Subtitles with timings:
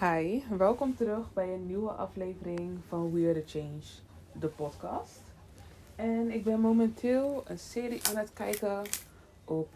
[0.00, 3.82] Hi, welkom terug bij een nieuwe aflevering van We The Change,
[4.32, 5.20] de podcast.
[5.96, 8.82] En ik ben momenteel een serie aan het kijken
[9.44, 9.68] op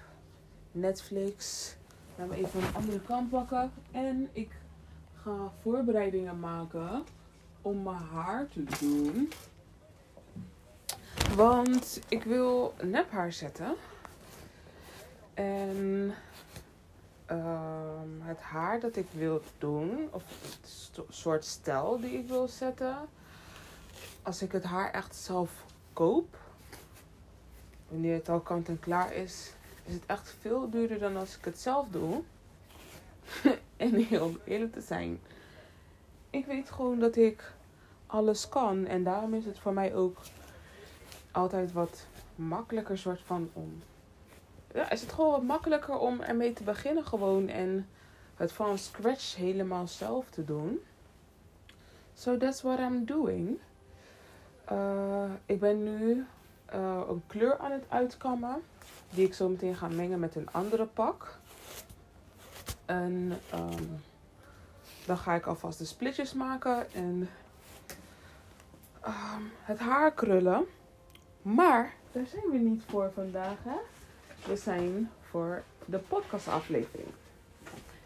[0.73, 1.75] Netflix.
[2.17, 3.73] Laat me even een andere kant pakken.
[3.91, 4.51] En ik
[5.15, 7.05] ga voorbereidingen maken
[7.63, 9.33] om mijn haar te doen.
[11.37, 13.75] Want ik wil nephaar zetten.
[15.35, 16.15] En
[17.27, 20.25] ehm, het haar dat ik wil doen, of
[20.61, 22.97] het soort stijl die ik wil zetten,
[24.23, 26.37] als ik het haar echt zelf koop,
[27.89, 29.53] wanneer het al kant en klaar is,
[29.85, 32.23] is het echt veel duurder dan als ik het zelf doe.
[33.77, 35.21] en heel eerlijk te zijn,
[36.31, 37.53] ik weet gewoon dat ik
[38.07, 40.17] alles kan en daarom is het voor mij ook
[41.31, 43.83] altijd wat makkelijker soort van om
[44.75, 47.89] ja, is het gewoon wat makkelijker om ermee te beginnen gewoon en
[48.37, 50.81] het van scratch helemaal zelf te doen.
[52.15, 53.59] So that's what I'm doing.
[54.73, 56.27] Uh, ik ben nu
[56.75, 58.63] uh, een kleur aan het uitkammen
[59.11, 61.39] die ik zo meteen ga mengen met een andere pak.
[62.85, 64.03] En um,
[65.07, 67.29] dan ga ik alvast de splitjes maken en
[69.07, 70.65] um, het haar krullen.
[71.43, 73.77] Maar daar zijn we niet voor vandaag, hè?
[74.47, 77.09] We zijn voor de podcastaflevering.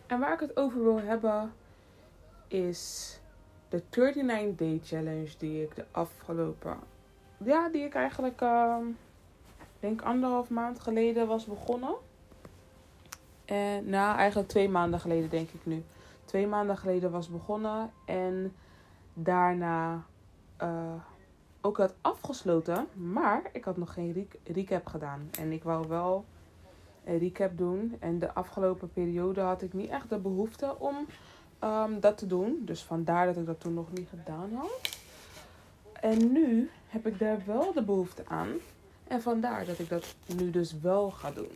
[0.06, 1.52] En waar ik het over wil hebben
[2.48, 3.12] is
[3.68, 6.78] de 39 Day Challenge die ik de afgelopen...
[7.44, 8.76] Ja, die ik eigenlijk, uh,
[9.80, 11.94] denk anderhalf maand geleden was begonnen.
[13.44, 15.84] En nou, eigenlijk twee maanden geleden denk ik nu.
[16.24, 18.54] Twee maanden geleden was begonnen en
[19.14, 20.04] daarna...
[20.62, 20.94] Uh,
[21.60, 25.30] ook had afgesloten, maar ik had nog geen re recap gedaan.
[25.38, 26.24] En ik wou wel
[27.04, 27.96] een recap doen.
[27.98, 31.06] En de afgelopen periode had ik niet echt de behoefte om
[31.64, 32.62] um, dat te doen.
[32.64, 34.98] Dus vandaar dat ik dat toen nog niet gedaan had.
[35.92, 38.48] En nu heb ik daar wel de behoefte aan.
[39.06, 41.50] En vandaar dat ik dat nu dus wel ga doen.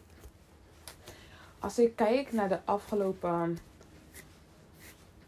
[1.58, 3.58] Als ik kijk naar de afgelopen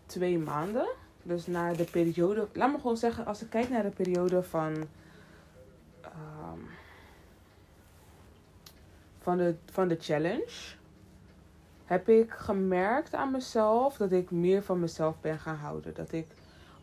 [0.07, 0.89] twee maanden
[1.25, 2.49] dus naar de periode.
[2.53, 4.73] Laat me gewoon zeggen, als ik kijk naar de periode van.
[6.05, 6.69] Um,
[9.19, 10.75] van, de, van de challenge.
[11.85, 15.95] Heb ik gemerkt aan mezelf dat ik meer van mezelf ben gaan houden.
[15.95, 16.27] Dat ik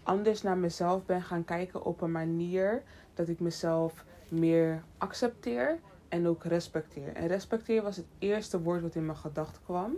[0.04, 5.78] anders naar mezelf ben gaan kijken op een manier dat ik mezelf meer accepteer
[6.10, 7.14] en ook respecteer.
[7.14, 9.98] En respecteer was het eerste woord wat in mijn gedachten kwam.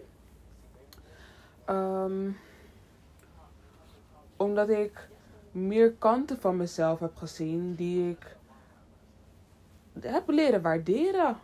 [1.69, 2.37] Um,
[4.43, 5.09] omdat ik
[5.51, 8.35] meer kanten van mezelf heb gezien die ik
[9.99, 11.37] heb leren waarderen.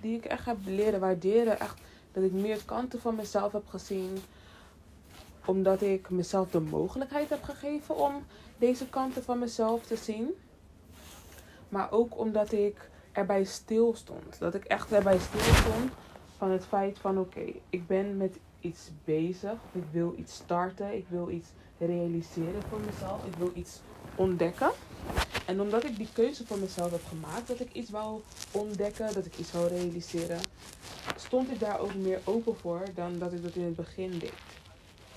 [0.00, 1.60] Die ik echt heb leren waarderen.
[1.60, 1.80] Echt
[2.12, 4.18] dat ik meer kanten van mezelf heb gezien.
[5.44, 8.24] Omdat ik mezelf de mogelijkheid heb gegeven om
[8.58, 10.28] deze kanten van mezelf te zien.
[11.68, 14.38] Maar ook omdat ik erbij stil stond.
[14.38, 15.92] Dat ik echt erbij stil stond
[16.36, 19.54] van het feit van oké, ik ben met iets bezig.
[19.72, 20.96] Ik wil iets starten.
[20.96, 21.48] Ik wil iets
[21.86, 23.24] realiseren voor mezelf.
[23.24, 23.80] Ik wil iets
[24.14, 24.70] ontdekken.
[25.46, 28.20] En omdat ik die keuze voor mezelf heb gemaakt, dat ik iets wou
[28.50, 30.40] ontdekken, dat ik iets wou realiseren,
[31.16, 34.32] stond ik daar ook meer open voor dan dat ik dat in het begin deed.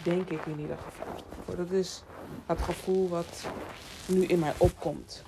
[0.04, 1.56] Denk ik in ieder geval.
[1.56, 2.04] Dat is
[2.46, 3.46] het gevoel wat
[4.08, 5.24] nu in mij opkomt.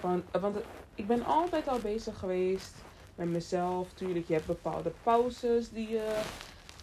[0.00, 0.56] Van, want
[0.94, 2.74] ik ben altijd al bezig geweest
[3.14, 3.88] met mezelf.
[3.94, 6.02] Tuurlijk, je hebt bepaalde pauzes die, uh,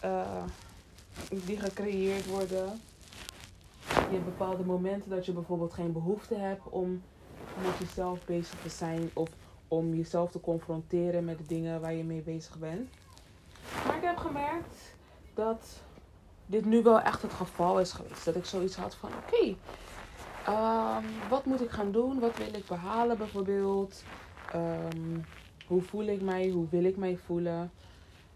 [0.03, 0.43] uh,
[1.29, 2.81] die gecreëerd worden
[3.89, 7.01] je hebt bepaalde momenten dat je bijvoorbeeld geen behoefte hebt om
[7.61, 9.29] met jezelf bezig te zijn of
[9.67, 12.89] om jezelf te confronteren met de dingen waar je mee bezig bent.
[13.85, 14.95] Maar ik heb gemerkt
[15.33, 15.81] dat
[16.45, 18.25] dit nu wel echt het geval is geweest.
[18.25, 19.55] Dat ik zoiets had van: oké,
[20.49, 22.19] um, wat moet ik gaan doen?
[22.19, 24.03] Wat wil ik behalen bijvoorbeeld?
[24.55, 25.25] Um,
[25.67, 26.49] hoe voel ik mij?
[26.49, 27.71] Hoe wil ik mij voelen?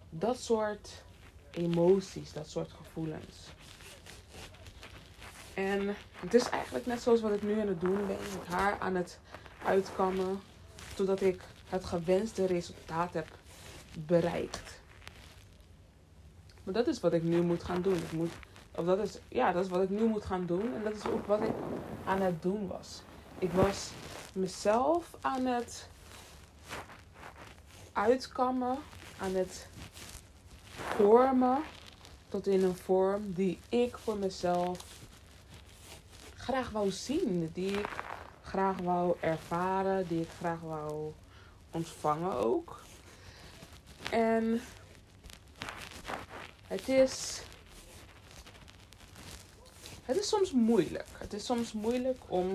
[0.10, 1.04] Dat soort
[1.52, 3.50] emoties, dat soort gevoelens.
[5.70, 8.18] En het is eigenlijk net zoals wat ik nu aan het doen ben.
[8.20, 9.20] Het haar aan het
[9.66, 10.42] uitkammen.
[10.96, 13.28] Totdat ik het gewenste resultaat heb
[13.94, 14.80] bereikt.
[16.64, 17.96] Maar dat is wat ik nu moet gaan doen.
[17.96, 18.32] Ik moet,
[18.76, 20.76] of dat is, ja, dat is wat ik nu moet gaan doen.
[20.76, 21.54] En dat is ook wat ik
[22.06, 23.02] aan het doen was.
[23.40, 23.90] Ik was
[24.34, 25.88] mezelf aan het
[27.94, 28.78] uitkammen.
[29.18, 29.68] Aan het
[30.76, 31.58] vormen.
[32.30, 35.01] Tot in een vorm die ik voor mezelf
[36.42, 37.52] graag wou zien.
[37.54, 37.90] Die ik
[38.42, 40.08] graag wou ervaren.
[40.08, 41.12] Die ik graag wou
[41.72, 42.82] ontvangen ook.
[44.10, 44.62] En
[46.68, 47.42] het is
[50.12, 51.08] het is soms moeilijk.
[51.18, 52.52] Het is soms moeilijk om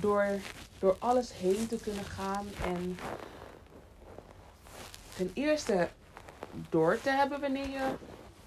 [0.00, 0.26] door,
[0.78, 2.98] door alles heen te kunnen gaan en
[5.16, 5.88] ten eerste
[6.70, 7.94] door te hebben wanneer je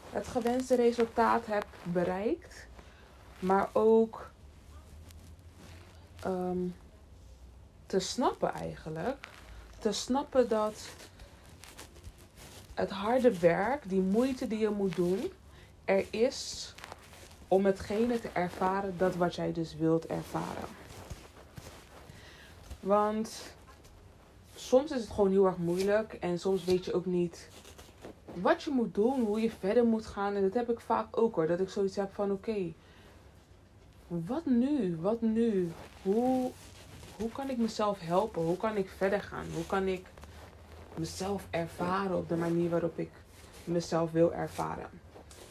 [0.10, 2.68] het gewenste resultaat hebt bereikt,
[3.40, 4.32] maar ook
[6.24, 6.68] ehm,
[7.86, 9.28] te snappen eigenlijk.
[9.80, 10.90] Te snappen dat
[12.74, 15.32] het harde werk, die moeite die je moet doen,
[15.86, 16.74] er is
[17.48, 20.68] om hetgene te ervaren dat wat jij dus wilt ervaren.
[22.80, 23.42] Want
[24.56, 27.50] soms is het gewoon heel erg moeilijk en soms weet je ook niet
[28.34, 30.36] wat je moet doen, hoe je verder moet gaan.
[30.36, 32.74] En dat heb ik vaak ook hoor, dat ik zoiets heb van oké,
[34.26, 34.98] wat nu?
[35.02, 35.72] Wat nu?
[36.02, 36.52] Hoe,
[37.18, 38.42] hoe kan ik mezelf helpen?
[38.42, 39.46] Hoe kan ik verder gaan?
[39.54, 40.06] Hoe kan ik
[40.96, 43.10] mezelf ervaren op de manier waarop ik
[43.64, 44.90] mezelf wil ervaren?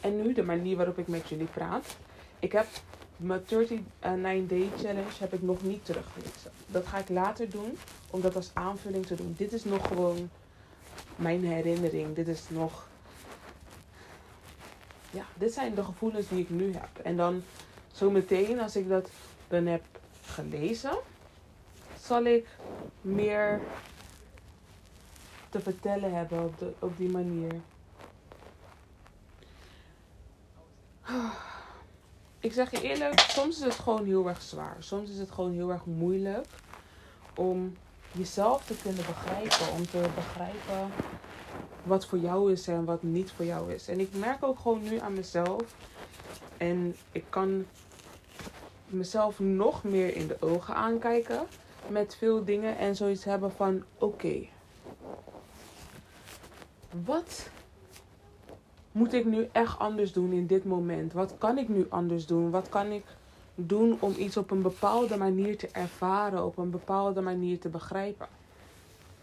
[0.01, 1.97] En nu de manier waarop ik met jullie praat.
[2.39, 2.67] Ik heb
[3.17, 6.51] mijn 39 Day Challenge heb ik nog niet teruggelezen.
[6.67, 7.77] Dat ga ik later doen,
[8.09, 9.33] om dat als aanvulling te doen.
[9.37, 10.29] Dit is nog gewoon
[11.15, 12.15] mijn herinnering.
[12.15, 12.87] Dit is nog.
[15.11, 17.05] Ja, dit zijn de gevoelens die ik nu heb.
[17.05, 17.43] En dan
[17.93, 19.09] zometeen, als ik dat
[19.47, 19.83] dan heb
[20.25, 20.97] gelezen,
[21.99, 22.47] zal ik
[23.01, 23.61] meer
[25.49, 27.51] te vertellen hebben op, de, op die manier.
[32.39, 34.75] Ik zeg je eerlijk, soms is het gewoon heel erg zwaar.
[34.79, 36.45] Soms is het gewoon heel erg moeilijk
[37.35, 37.77] om
[38.11, 39.71] jezelf te kunnen begrijpen.
[39.73, 40.91] Om te begrijpen
[41.83, 43.87] wat voor jou is en wat niet voor jou is.
[43.87, 45.75] En ik merk ook gewoon nu aan mezelf.
[46.57, 47.65] En ik kan
[48.93, 51.41] mezelf nog meer in de ogen aankijken
[51.87, 54.47] met veel dingen en zoiets hebben van oké.
[57.05, 57.49] wat
[58.91, 61.13] moet ik nu echt anders doen in dit moment?
[61.13, 62.49] Wat kan ik nu anders doen?
[62.49, 63.03] Wat kan ik
[63.55, 68.27] doen om iets op een bepaalde manier te ervaren, op een bepaalde manier te begrijpen?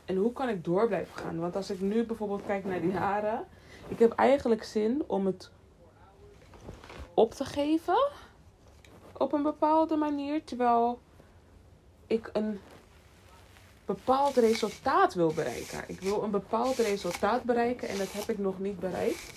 [0.04, 1.38] En hoe kan ik door blijven gaan?
[1.38, 3.44] Want als ik nu bijvoorbeeld kijk naar die haren,
[3.88, 5.50] ik heb eigenlijk zin om het
[7.14, 8.08] op te geven
[9.20, 11.00] op een bepaalde manier, terwijl
[12.06, 12.60] ik een
[13.84, 15.84] bepaald resultaat wil bereiken.
[15.86, 19.32] Ik wil een bepaald resultaat bereiken en dat heb ik nog niet bereikt.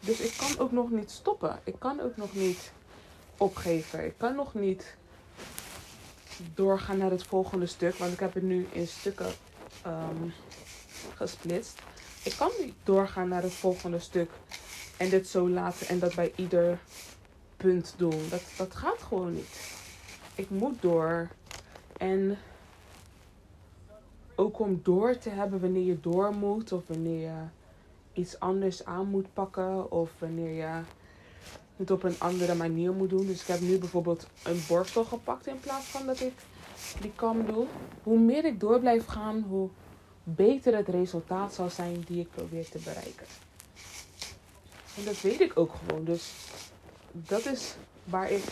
[0.00, 1.60] Dus ik kan ook nog niet stoppen.
[1.64, 2.72] Ik kan ook nog niet
[3.36, 4.04] opgeven.
[4.04, 4.96] Ik kan nog niet
[6.54, 9.32] doorgaan naar het volgende stuk, want ik heb het nu in stukken
[9.86, 10.32] um,
[11.14, 11.78] gesplitst.
[12.22, 14.30] Ik kan niet doorgaan naar het volgende stuk
[14.96, 16.78] en dit zo laten en dat bij ieder
[17.62, 18.28] punt doen.
[18.30, 19.78] Dat, dat gaat gewoon niet.
[20.34, 21.28] Ik moet door.
[21.96, 22.38] En
[24.34, 27.42] ook om door te hebben wanneer je door moet of wanneer je
[28.12, 30.80] iets anders aan moet pakken of wanneer je
[31.76, 33.26] het op een andere manier moet doen.
[33.26, 36.32] Dus ik heb nu bijvoorbeeld een borstel gepakt in plaats van dat ik
[37.00, 37.66] die kam doe.
[38.02, 39.68] Hoe meer ik door blijf gaan, hoe
[40.22, 43.26] beter het resultaat zal zijn die ik probeer te bereiken.
[44.96, 46.04] En dat weet ik ook gewoon.
[46.04, 46.32] Dus
[47.12, 47.74] dat is
[48.04, 48.44] waar ik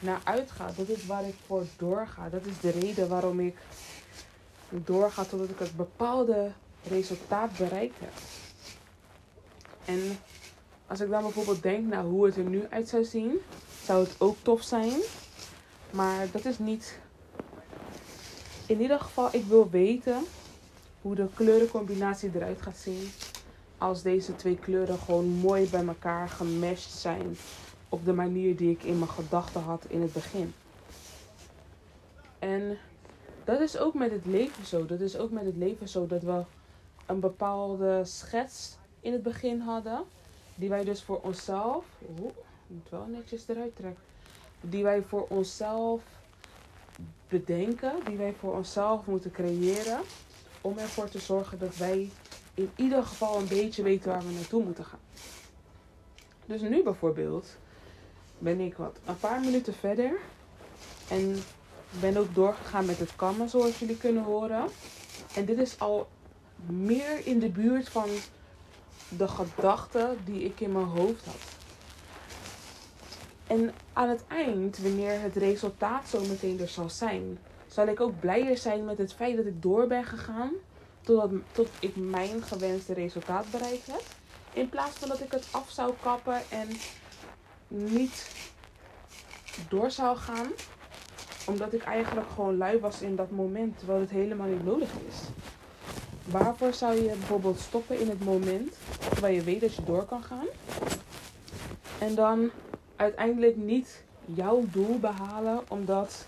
[0.00, 0.70] naar uitga.
[0.76, 2.28] Dat is waar ik voor doorga.
[2.28, 3.56] Dat is de reden waarom ik
[4.68, 6.52] doorga totdat ik het bepaalde
[6.88, 8.12] resultaat bereikt heb.
[9.84, 10.18] En
[10.86, 13.40] als ik dan bijvoorbeeld denk naar hoe het er nu uit zou zien,
[13.84, 15.00] zou het ook tof zijn.
[15.90, 16.98] Maar dat is niet.
[18.66, 20.24] In ieder geval, ik wil weten
[21.00, 23.10] hoe de kleurencombinatie eruit gaat zien.
[23.78, 27.36] Als deze twee kleuren gewoon mooi bij elkaar gemashed zijn.
[27.94, 30.54] Op de manier die ik in mijn gedachten had in het begin.
[32.38, 32.78] En
[33.44, 34.86] dat is ook met het leven zo.
[34.86, 36.42] Dat is ook met het leven zo dat we
[37.06, 40.04] een bepaalde schets in het begin hadden.
[40.54, 41.84] Die wij dus voor onszelf.
[42.18, 42.32] Oeh,
[42.66, 44.02] moet wel netjes eruit trekken.
[44.60, 46.02] Die wij voor onszelf
[47.28, 47.92] bedenken.
[48.06, 50.00] Die wij voor onszelf moeten creëren.
[50.60, 52.10] Om ervoor te zorgen dat wij
[52.54, 55.00] in ieder geval een beetje weten waar we naartoe moeten gaan.
[56.46, 57.56] Dus nu bijvoorbeeld
[58.44, 60.12] ben ik wat een paar minuten verder.
[61.08, 61.36] En
[62.00, 64.68] ben ook doorgegaan met het kammen zoals jullie kunnen horen.
[65.34, 66.08] En dit is al
[66.66, 68.08] meer in de buurt van
[69.08, 71.52] de gedachten die ik in mijn hoofd had.
[73.46, 78.20] En aan het eind, wanneer het resultaat zo meteen er zal zijn, zal ik ook
[78.20, 80.52] blijer zijn met het feit dat ik door ben gegaan
[81.00, 84.02] totdat, tot ik mijn gewenste resultaat bereikt heb.
[84.52, 86.68] In plaats van dat ik het af zou kappen en
[87.74, 88.30] niet
[89.68, 90.46] door zou gaan.
[91.46, 95.16] Omdat ik eigenlijk gewoon lui was in dat moment, terwijl het helemaal niet nodig is.
[96.30, 98.76] Waarvoor zou je bijvoorbeeld stoppen in het moment,
[99.10, 100.46] terwijl je weet dat je door kan gaan?
[101.98, 102.50] En dan
[102.96, 106.26] uiteindelijk niet jouw doel behalen, omdat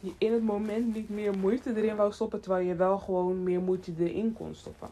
[0.00, 3.60] je in het moment niet meer moeite erin wou stoppen, terwijl je wel gewoon meer
[3.60, 4.88] moeite erin kon stoppen.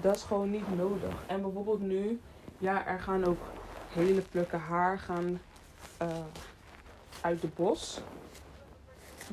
[0.00, 1.14] Dat is gewoon niet nodig.
[1.26, 2.20] En bijvoorbeeld nu,
[2.58, 3.38] ja, er gaan ook
[3.88, 5.40] hele plukken haar gaan
[6.02, 6.08] uh,
[7.20, 8.00] uit de bos.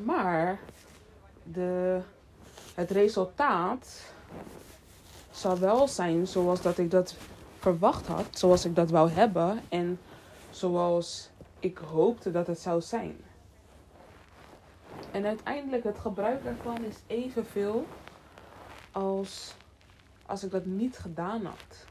[0.03, 0.59] Maar
[1.43, 1.99] de,
[2.73, 4.01] het resultaat
[5.31, 7.15] zal wel zijn zoals dat ik dat
[7.59, 9.99] verwacht had, zoals ik dat wou hebben en
[10.49, 13.17] zoals ik hoopte dat het zou zijn.
[15.11, 17.85] En uiteindelijk het gebruik ervan is evenveel
[18.91, 19.53] als
[20.25, 21.85] als ik dat niet gedaan had.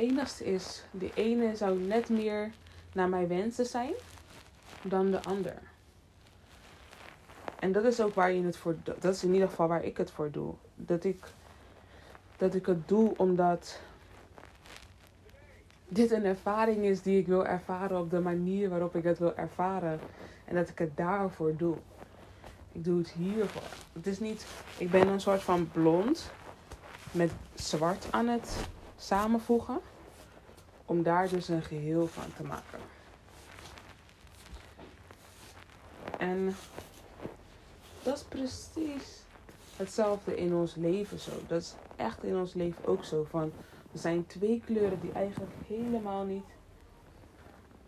[0.00, 2.50] Enigste is, de ene zou net meer
[2.92, 3.92] naar mijn wensen zijn
[4.82, 5.58] dan de ander.
[7.58, 9.96] En dat is ook waar je het voor Dat is in ieder geval waar ik
[9.96, 10.54] het voor doe.
[10.76, 11.24] Dat ik,
[12.36, 13.80] dat ik het doe omdat
[15.88, 19.36] dit een ervaring is die ik wil ervaren op de manier waarop ik het wil
[19.36, 20.00] ervaren.
[20.44, 21.76] En dat ik het daarvoor doe.
[22.72, 23.62] Ik doe het hiervoor.
[23.92, 24.46] Het is niet,
[24.78, 26.30] ik ben een soort van blond
[27.12, 28.56] met zwart aan het
[28.96, 29.80] samenvoegen.
[30.90, 32.78] Om daar dus een geheel van te maken.
[36.18, 36.56] En
[38.02, 39.22] dat is precies
[39.76, 41.30] hetzelfde in ons leven zo.
[41.46, 43.24] Dat is echt in ons leven ook zo.
[43.24, 43.52] Van,
[43.92, 46.44] er zijn twee kleuren die eigenlijk helemaal niet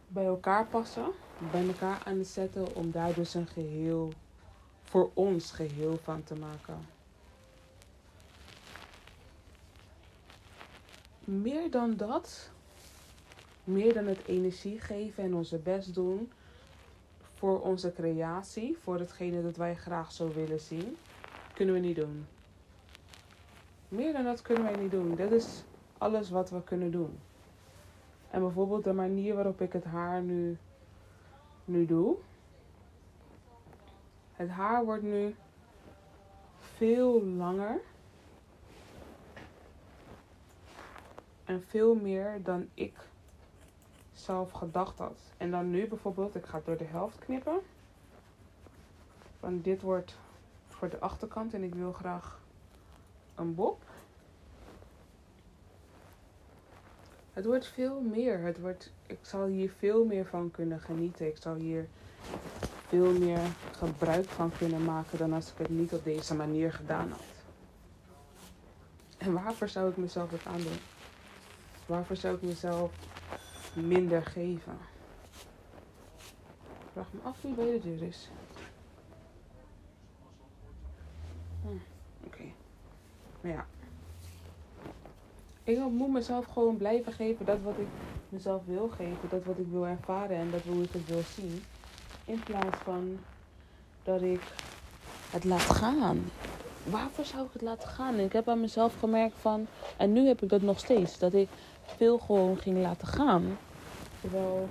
[0.08, 1.06] bij elkaar passen.
[1.50, 4.12] Bij elkaar aan het zetten om daar dus een geheel
[4.82, 6.86] voor ons geheel van te maken.
[11.24, 12.50] Meer dan dat,
[13.64, 16.32] meer dan het energie geven en onze best doen
[17.22, 20.96] voor onze creatie, voor hetgene dat wij graag zo willen zien,
[21.54, 22.26] kunnen we niet doen.
[23.88, 25.14] Meer dan dat kunnen wij niet doen.
[25.14, 25.62] Dat is
[25.98, 27.18] alles wat we kunnen doen.
[28.30, 30.56] En bijvoorbeeld de manier waarop ik het haar nu,
[31.64, 32.16] nu doe.
[34.32, 35.34] Het haar wordt nu
[36.58, 37.80] veel langer.
[41.44, 42.94] En veel meer dan ik
[44.22, 45.18] zelf gedacht had.
[45.36, 47.60] En dan nu bijvoorbeeld, ik ga door de helft knippen.
[49.40, 50.16] Want dit wordt
[50.68, 52.40] voor de achterkant en ik wil graag
[53.34, 53.82] een bob.
[57.32, 58.38] Het wordt veel meer.
[58.38, 61.26] Het wordt, ik zal hier veel meer van kunnen genieten.
[61.26, 61.88] Ik zal hier
[62.88, 63.40] veel meer
[63.76, 67.20] gebruik van kunnen maken dan als ik het niet op deze manier gedaan had.
[69.18, 70.78] En waarvoor zou ik mezelf het aandoen?
[71.86, 72.92] Waarvoor zou ik mezelf
[73.74, 74.78] minder geven?
[76.80, 78.30] Ik vraag me af wie bij de deur is.
[81.62, 81.68] Hm,
[82.26, 82.42] Oké.
[83.40, 83.66] Maar ja.
[85.64, 87.86] Ik moet mezelf gewoon blijven geven dat wat ik
[88.28, 89.28] mezelf wil geven.
[89.28, 91.62] Dat wat ik wil ervaren en dat hoe ik het wil zien.
[92.24, 93.18] In plaats van
[94.02, 94.40] dat ik
[95.30, 96.24] het laat gaan.
[96.84, 98.18] Waarvoor zou ik het laten gaan?
[98.18, 101.48] ik heb aan mezelf gemerkt van, en nu heb ik dat nog steeds, dat ik
[101.84, 103.58] veel gewoon ging laten gaan.
[104.20, 104.68] Terwijl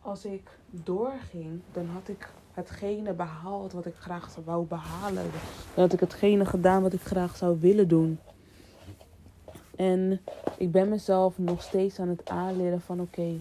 [0.00, 5.30] als ik doorging, dan had ik hetgene behaald wat ik graag wou behalen.
[5.74, 8.18] Dan had ik hetgene gedaan wat ik graag zou willen doen.
[9.76, 10.20] En
[10.56, 13.40] ik ben mezelf nog steeds aan het aanleren van oké,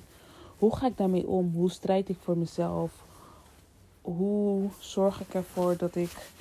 [0.57, 1.51] hoe ga ik daarmee om?
[1.55, 2.91] Hoe strijd ik voor mezelf?
[4.01, 6.31] Hoe zorg ik ervoor dat ik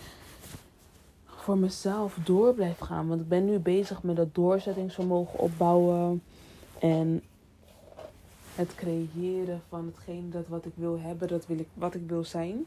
[1.42, 3.08] voor mezelf door blijf gaan?
[3.08, 6.22] Want ik ben nu bezig met dat doorzettingsvermogen opbouwen.
[6.78, 7.22] En
[8.54, 12.24] het creëren van hetgeen dat wat ik wil hebben, dat wil ik, wat ik wil
[12.24, 12.64] zijn.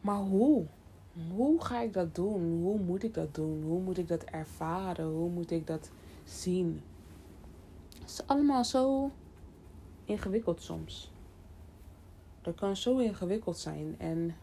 [0.00, 0.64] Maar hoe?
[1.34, 2.60] Hoe ga ik dat doen?
[2.62, 3.62] Hoe moet ik dat doen?
[3.66, 5.06] Hoe moet ik dat ervaren?
[5.06, 5.90] Hoe moet ik dat
[6.24, 6.82] zien?
[8.00, 9.10] Het is allemaal zo
[10.04, 11.10] ingewikkeld soms.
[12.42, 13.94] Dat kan zo ingewikkeld zijn.
[13.98, 14.34] En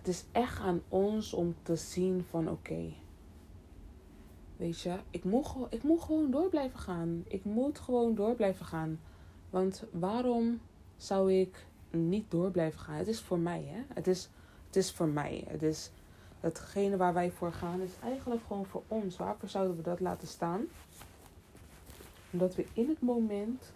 [0.00, 2.92] het is echt aan ons om te zien van oké.
[4.56, 7.24] weet je, ik moet, ik moet gewoon door blijven gaan.
[7.26, 9.00] Ik moet gewoon door blijven gaan.
[9.50, 10.60] Want waarom
[10.96, 12.94] zou ik niet door blijven gaan?
[12.94, 13.82] Het is voor mij, hè?
[13.94, 14.28] Het is,
[14.66, 15.44] het is voor mij.
[15.48, 15.90] Het is
[16.40, 19.16] hetgene waar wij voor gaan, is eigenlijk gewoon voor ons.
[19.16, 20.64] Waarvoor zouden we dat laten staan?
[22.30, 23.72] Omdat we in het moment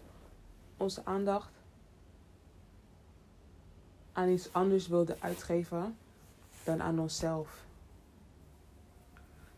[0.76, 1.52] onze aandacht
[4.12, 5.96] aan iets anders wilden uitgeven
[6.64, 7.64] dan aan onszelf.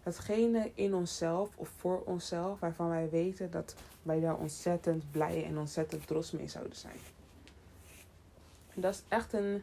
[0.03, 5.59] Hetgene in onszelf of voor onszelf waarvan wij weten dat wij daar ontzettend blij en
[5.59, 6.99] ontzettend trots mee zouden zijn.
[8.75, 9.63] En dat is echt een,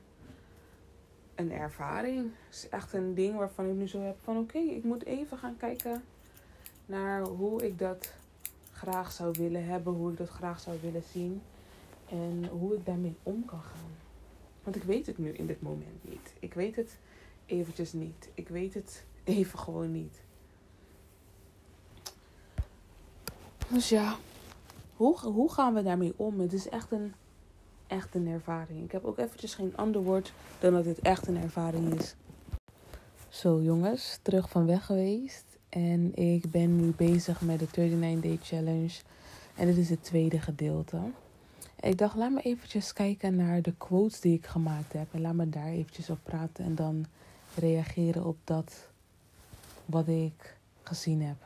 [1.35, 2.31] een ervaring.
[2.49, 5.57] Is echt een ding waarvan ik nu zo heb van oké, ik moet even gaan
[5.57, 6.03] kijken
[6.85, 8.13] naar hoe ik dat
[8.71, 11.41] graag zou willen hebben, hoe ik dat graag zou willen zien
[12.09, 13.91] en hoe ik daarmee om kan gaan.
[14.63, 16.33] Want ik weet het nu in dit moment niet.
[16.39, 16.97] Ik weet het
[17.53, 18.29] eventjes niet.
[18.33, 20.21] Ik weet het even gewoon niet.
[23.67, 24.15] Dus ja,
[24.95, 26.39] hoe, hoe gaan we daarmee om?
[26.39, 27.13] Het is echt een,
[27.87, 28.83] echt een ervaring.
[28.83, 32.15] Ik heb ook eventjes geen ander woord dan dat het echt een ervaring is.
[33.29, 35.45] Zo jongens, terug van weg geweest.
[35.69, 38.99] En ik ben nu bezig met de 39 Day Challenge.
[39.55, 40.97] En dit is het tweede gedeelte.
[41.79, 45.07] Ik dacht, laat me eventjes kijken naar de quotes die ik gemaakt heb.
[45.11, 46.65] En laat me daar eventjes op praten.
[46.65, 47.05] En dan
[47.55, 48.87] reageren op dat
[49.85, 51.37] wat ik gezien heb.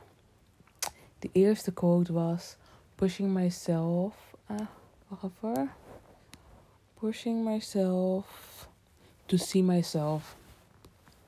[1.20, 2.56] De eerste quote was:
[2.96, 4.36] Pushing myself.
[4.52, 4.58] Uh,
[5.08, 5.70] wacht even.
[7.00, 8.70] Pushing myself
[9.26, 10.38] to see myself.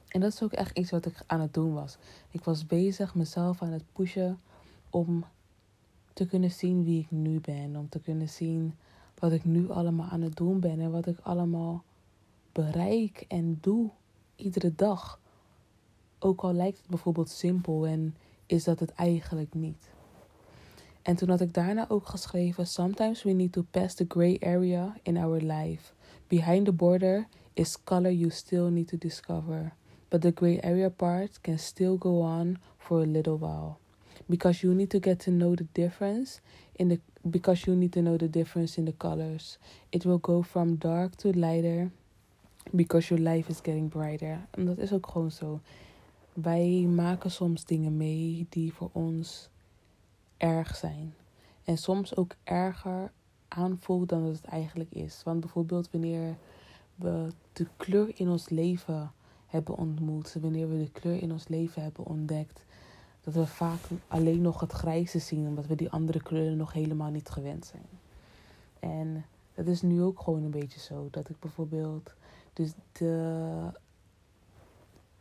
[0.08, 1.98] En dat is ook echt iets wat ik aan het doen was.
[2.32, 4.40] Ik was bezig mezelf aan het pushen
[4.90, 5.26] om
[6.14, 7.76] te kunnen zien wie ik nu ben.
[7.76, 8.76] Om te kunnen zien
[9.20, 11.84] wat ik nu allemaal aan het doen ben en wat ik allemaal
[12.52, 13.90] bereik en doe
[14.40, 15.20] iedere dag.
[16.20, 18.16] Ook al lijkt het bijvoorbeeld simpel en
[18.46, 19.90] is dat het eigenlijk niet.
[21.02, 24.96] En toen had ik daarna ook geschreven: Sometimes we need to pass the gray area
[25.04, 25.94] in our life.
[26.28, 29.74] Behind the border is color you still need to discover.
[30.10, 33.78] But the gray area part can still go on for a little while.
[34.26, 36.40] Because you need to get to know the difference
[36.76, 39.58] in the because you need to know the difference in the colors.
[39.92, 41.92] It will go from dark to lighter
[42.72, 44.48] because your life is getting brighter.
[44.52, 45.60] En dat is ook gewoon zo.
[46.34, 49.50] Wij maken soms dingen mee die voor ons
[50.38, 51.14] erg zijn.
[51.64, 53.12] En soms ook erger
[53.48, 55.22] aanvoelt dan dat het eigenlijk is.
[55.24, 56.36] Want bijvoorbeeld wanneer
[56.96, 59.12] we de kleur in ons leven
[59.48, 62.66] hebben ontmoet, wanneer we de kleur in ons leven hebben ontdekt,
[63.22, 67.12] dat we vaak alleen nog het grijze zien, omdat we die andere kleuren nog helemaal
[67.12, 67.86] niet gewend zijn.
[68.80, 71.08] En dat is nu ook gewoon een beetje zo.
[71.12, 72.14] Dat ik bijvoorbeeld,
[72.60, 72.74] dus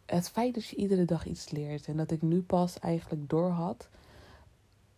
[0.07, 3.51] het feit dat je iedere dag iets leert en dat ik nu pas eigenlijk door
[3.51, 3.89] had,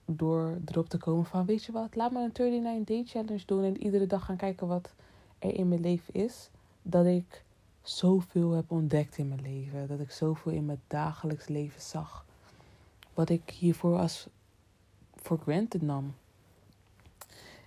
[0.04, 3.64] door erop te komen van, weet je wat, laat me een 39 day challenge doen
[3.64, 4.94] en iedere dag gaan kijken wat
[5.38, 6.50] er in mijn leven is,
[6.82, 7.44] dat ik
[7.82, 12.24] zoveel heb ontdekt in mijn leven, dat ik zoveel in mijn dagelijks leven zag
[13.14, 14.26] wat ik hiervoor als
[15.14, 16.14] voor granted nam.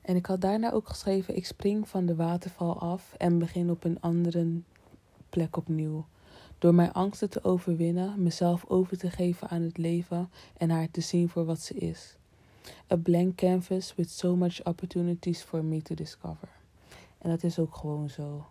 [0.03, 3.83] En ik had daarna ook geschreven: ik spring van de waterval af en begin op
[3.83, 4.61] een andere
[5.29, 6.05] plek opnieuw.
[6.57, 11.01] Door mijn angsten te overwinnen, mezelf over te geven aan het leven en haar te
[11.01, 12.17] zien voor wat ze is.
[12.91, 16.49] A blank canvas with so much opportunities for me to discover.
[17.17, 18.45] En dat is ook gewoon zo.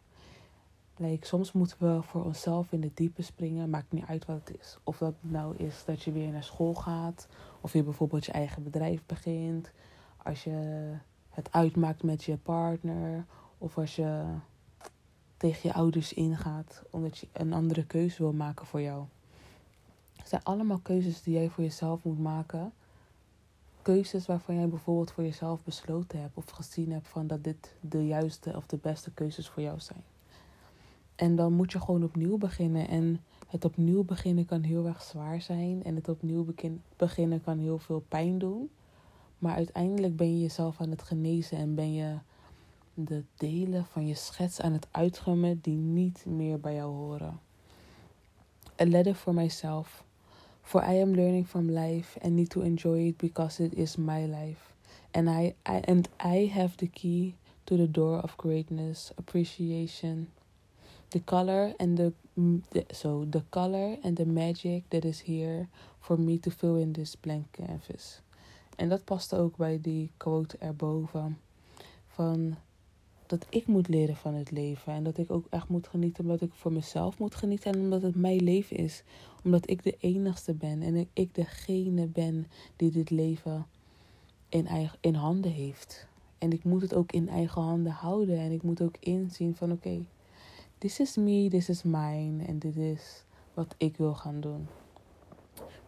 [0.97, 4.59] Like, soms moeten we voor onszelf in de diepe springen, maakt niet uit wat het
[4.61, 4.79] is.
[4.85, 7.29] Of dat nou is dat je weer naar school gaat,
[7.61, 9.71] of je bijvoorbeeld je eigen bedrijf begint,
[10.17, 10.91] als je
[11.33, 13.25] het uitmaakt met je partner,
[13.59, 14.25] of als je
[15.37, 19.05] tegen je ouders ingaat omdat je een andere keuze wil maken voor jou.
[20.17, 22.73] Het zijn allemaal keuzes die jij voor jezelf moet maken.
[23.83, 28.07] Keuzes waarvan jij bijvoorbeeld voor jezelf besloten hebt of gezien hebt van dat dit de
[28.07, 30.03] juiste of de beste keuzes voor jou zijn.
[31.15, 32.89] En dan moet je gewoon opnieuw beginnen.
[32.89, 35.85] En het opnieuw beginnen kan heel erg zwaar zijn.
[35.85, 36.47] En het opnieuw
[36.97, 38.71] beginnen kan heel veel pijn doen.
[39.43, 42.19] Maar uiteindelijk ben je jezelf aan het genezen en ben je
[42.95, 47.41] de delen van je schets aan het uitgummen die niet meer bij jou horen.
[48.81, 50.05] A letter for myself.
[50.63, 54.27] For I am learning from life and need to enjoy it because it is my
[54.27, 54.75] life.
[55.11, 60.27] And I, I and I have the key to the door of greatness, appreciation,
[61.11, 62.13] the color and the,
[62.71, 65.67] the so the color and the magic that is here
[66.01, 68.22] for me to fill in this blank canvas.
[68.83, 71.39] En dat paste ook bij die quote erboven
[72.07, 72.55] van
[73.27, 76.41] dat ik moet leren van het leven en dat ik ook echt moet genieten omdat
[76.41, 79.03] ik voor mezelf moet genieten en omdat het mijn leven is,
[79.45, 83.67] omdat ik de enigste ben en ik degene ben die dit leven
[84.49, 86.07] in, eigen, in handen heeft.
[86.39, 89.73] En ik moet het ook in eigen handen houden en ik moet ook inzien van
[89.73, 90.05] oké,
[90.79, 94.69] This is me, this is mine en dit is wat ik wil gaan doen.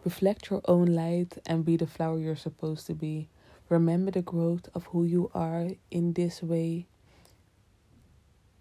[0.05, 3.27] Reflect your own light and be the flower you're supposed to be.
[3.69, 6.85] Remember the growth of who you are in this way.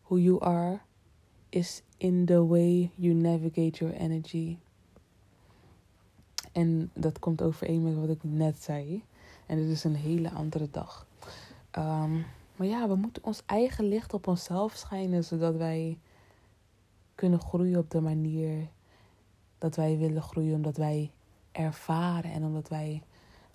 [0.04, 0.80] Who you are
[1.50, 4.58] is in the way you navigate your energy.
[6.52, 9.04] En dat komt overeen met wat ik net zei.
[9.46, 11.06] En het is een hele andere dag.
[11.78, 12.24] Um,
[12.56, 15.98] maar ja, we moeten ons eigen licht op onszelf schijnen, zodat wij
[17.14, 18.68] kunnen groeien op de manier
[19.58, 21.12] dat wij willen groeien, omdat wij
[21.54, 23.02] ervaren en omdat wij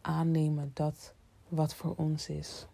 [0.01, 1.13] aannemen dat
[1.47, 2.65] wat voor ons is.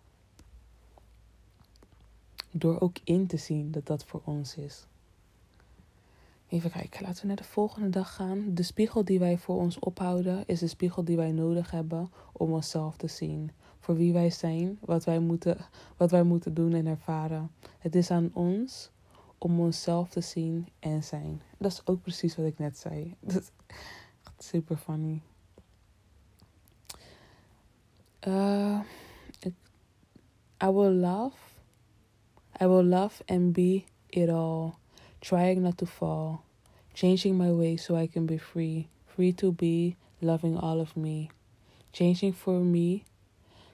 [2.52, 4.86] Door ook in te zien dat dat voor ons is.
[6.48, 8.54] Even kijken, laten we naar de volgende dag gaan.
[8.54, 12.54] De spiegel die wij voor ons ophouden is de spiegel die wij nodig hebben om
[12.54, 13.52] onszelf te zien.
[13.80, 15.58] Voor wie wij zijn, wat wij moeten,
[15.98, 17.52] wat wij moeten doen en ervaren.
[17.80, 18.90] Het is aan ons
[19.38, 21.42] om onszelf te zien en zijn.
[21.58, 23.16] Dat is ook precies wat ik net zei.
[23.20, 23.52] Dat
[24.46, 25.24] super funny.
[28.26, 28.84] Uh,
[30.62, 31.34] I will love.
[32.60, 34.80] I will love and be it all.
[35.20, 36.46] Trying not to fall.
[36.94, 38.88] Changing my way so I can be free.
[39.08, 41.32] Free to be loving all of me.
[41.92, 43.04] Changing for me.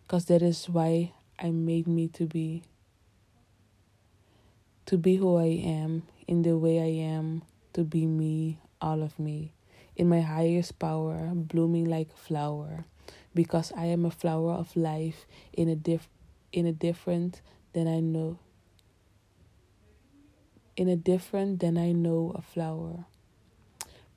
[0.07, 2.63] Because that is why I made me to be.
[4.85, 9.17] To be who I am, in the way I am, to be me, all of
[9.19, 9.53] me,
[9.95, 12.85] in my highest power, blooming like a flower,
[13.33, 16.07] because I am a flower of life in a diff
[16.51, 17.41] in a different
[17.73, 18.37] than I know
[20.75, 23.05] in a different than I know a flower.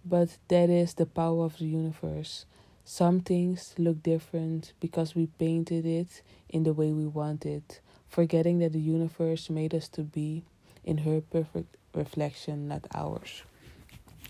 [0.05, 2.47] But that is the power of the universe.
[2.85, 8.59] Some things look different because we painted it in the way we want it, forgetting
[8.59, 10.45] that the universe made us to be
[10.85, 13.43] in her perfect reflection, not ours.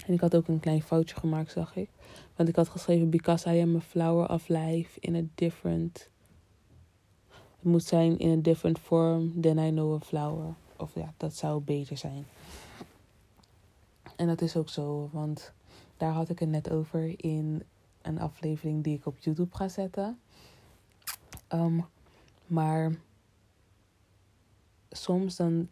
[0.07, 1.89] En ik had ook een klein foutje gemaakt, zag ik.
[2.37, 6.09] Want ik had geschreven: Because I am a flower of life in a different.
[7.29, 10.55] Het moet zijn in a different form than I know a flower.
[10.77, 12.27] Of ja, dat zou beter zijn.
[14.17, 15.53] En dat is ook zo, want
[15.97, 17.63] daar had ik het net over in
[18.03, 20.19] een aflevering die ik op YouTube ga zetten.
[21.53, 21.85] Um,
[22.47, 22.95] maar
[24.91, 25.69] soms dan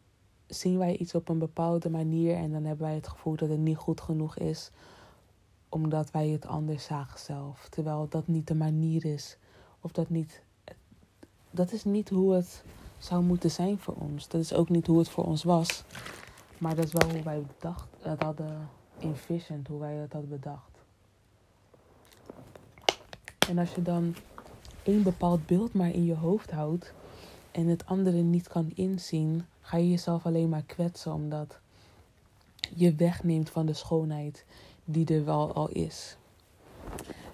[0.54, 3.58] zien wij iets op een bepaalde manier en dan hebben wij het gevoel dat het
[3.58, 4.70] niet goed genoeg is,
[5.68, 7.68] omdat wij het anders zagen zelf.
[7.68, 9.36] Terwijl dat niet de manier is,
[9.80, 10.42] of dat niet.
[11.50, 12.64] Dat is niet hoe het
[12.98, 14.28] zou moeten zijn voor ons.
[14.28, 15.84] Dat is ook niet hoe het voor ons was.
[16.58, 18.68] Maar dat is wel hoe wij bedacht, het hadden
[19.00, 20.70] envisioned, hoe wij het hadden bedacht.
[23.48, 24.14] En als je dan
[24.82, 26.92] één bepaald beeld maar in je hoofd houdt
[27.50, 31.60] en het andere niet kan inzien, ga je jezelf alleen maar kwetsen omdat
[32.74, 34.44] je wegneemt van de schoonheid
[34.84, 36.16] die er wel al is.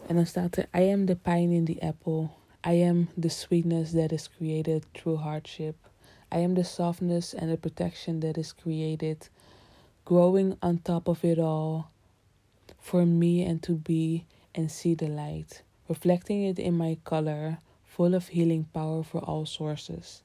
[0.06, 2.28] En dan staat er: I am the pine in the apple.
[2.66, 5.76] I am the sweetness that is created through hardship.
[6.34, 9.30] I am the softness and the protection that is created,
[10.04, 11.90] growing on top of it all,
[12.78, 18.14] for me and to be and see the light, reflecting it in my color, full
[18.14, 20.22] of healing power for all sources.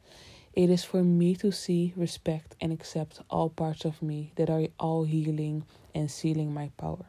[0.56, 4.68] It is for me to see, respect, and accept all parts of me that are
[4.80, 5.64] all healing
[5.96, 7.06] and sealing my power.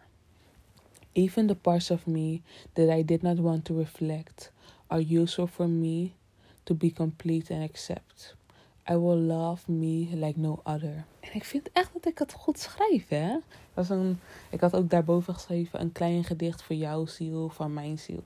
[1.14, 2.42] Even the parts of me
[2.74, 4.50] that I did not want to reflect
[4.88, 6.14] are useful for me
[6.64, 8.34] to be complete and accept.
[8.88, 11.04] I will love me like no other.
[11.20, 13.38] En ik vind echt dat ik het goed schrijf, hè?
[13.74, 14.18] Was een,
[14.50, 18.22] ik had ook daarboven geschreven een klein gedicht voor jouw ziel, van mijn ziel.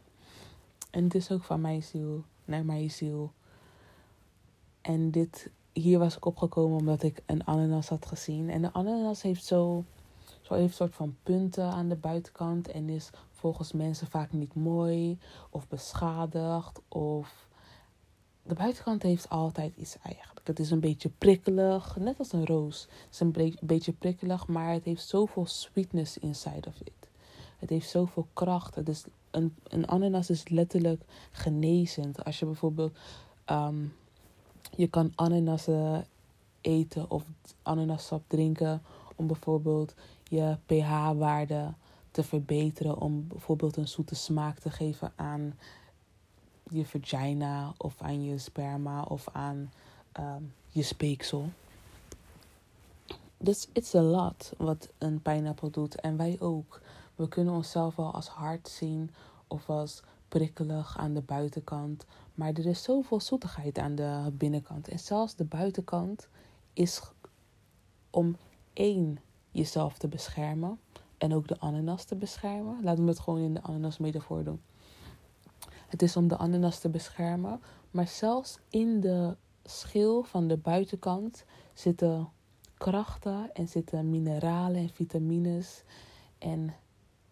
[0.90, 3.33] En het is ook van mijn ziel naar mijn ziel.
[4.88, 8.51] En dit, hier was ik opgekomen omdat ik een ananas had gezien.
[8.51, 9.85] En de ananas heeft zo,
[10.40, 12.68] zo heeft soort van punten aan de buitenkant.
[12.68, 15.18] En is volgens mensen vaak niet mooi
[15.51, 16.81] of beschadigd.
[16.88, 17.48] Of
[18.42, 20.46] de buitenkant heeft altijd iets eigenlijk.
[20.46, 22.81] Het is een beetje prikkelig, net als een roos.
[22.83, 27.09] Het is een beetje prikkelig, maar het heeft zoveel sweetness inside of it.
[27.59, 28.74] Het heeft zoveel kracht.
[28.74, 32.24] Het is een, een ananas is letterlijk genezend.
[32.24, 32.98] Als je bijvoorbeeld
[33.51, 33.92] um,
[34.79, 36.07] je kan ananassen
[36.61, 37.25] eten of
[37.62, 38.83] ananassap drinken
[39.17, 39.95] om bijvoorbeeld
[40.29, 41.73] je pH-waarde
[42.11, 42.99] te verbeteren.
[42.99, 45.59] Om bijvoorbeeld een zoete smaak te geven aan
[46.71, 49.73] je vagina of aan je sperma of aan
[50.21, 51.49] um, je speeksel.
[53.37, 56.01] Dus it's a lot wat een pijnappel doet.
[56.01, 56.81] En wij ook.
[57.17, 59.11] We kunnen onszelf wel als hard zien
[59.47, 62.05] of als prikkelig aan de buitenkant.
[62.35, 64.88] Maar er is zoveel zoetigheid aan de binnenkant.
[64.88, 66.29] En zelfs de buitenkant
[66.73, 67.03] is
[68.11, 68.37] om
[68.73, 69.19] één
[69.51, 70.81] jezelf te beschermen.
[71.19, 72.83] En ook de ananas te beschermen.
[72.83, 74.61] Laten we het gewoon in de ananas metafoor doen.
[75.88, 77.61] Het is om de ananas te beschermen.
[77.91, 82.29] Maar zelfs in de schil van de buitenkant zitten
[82.79, 85.83] krachten en zitten mineralen en vitamines
[86.38, 86.75] en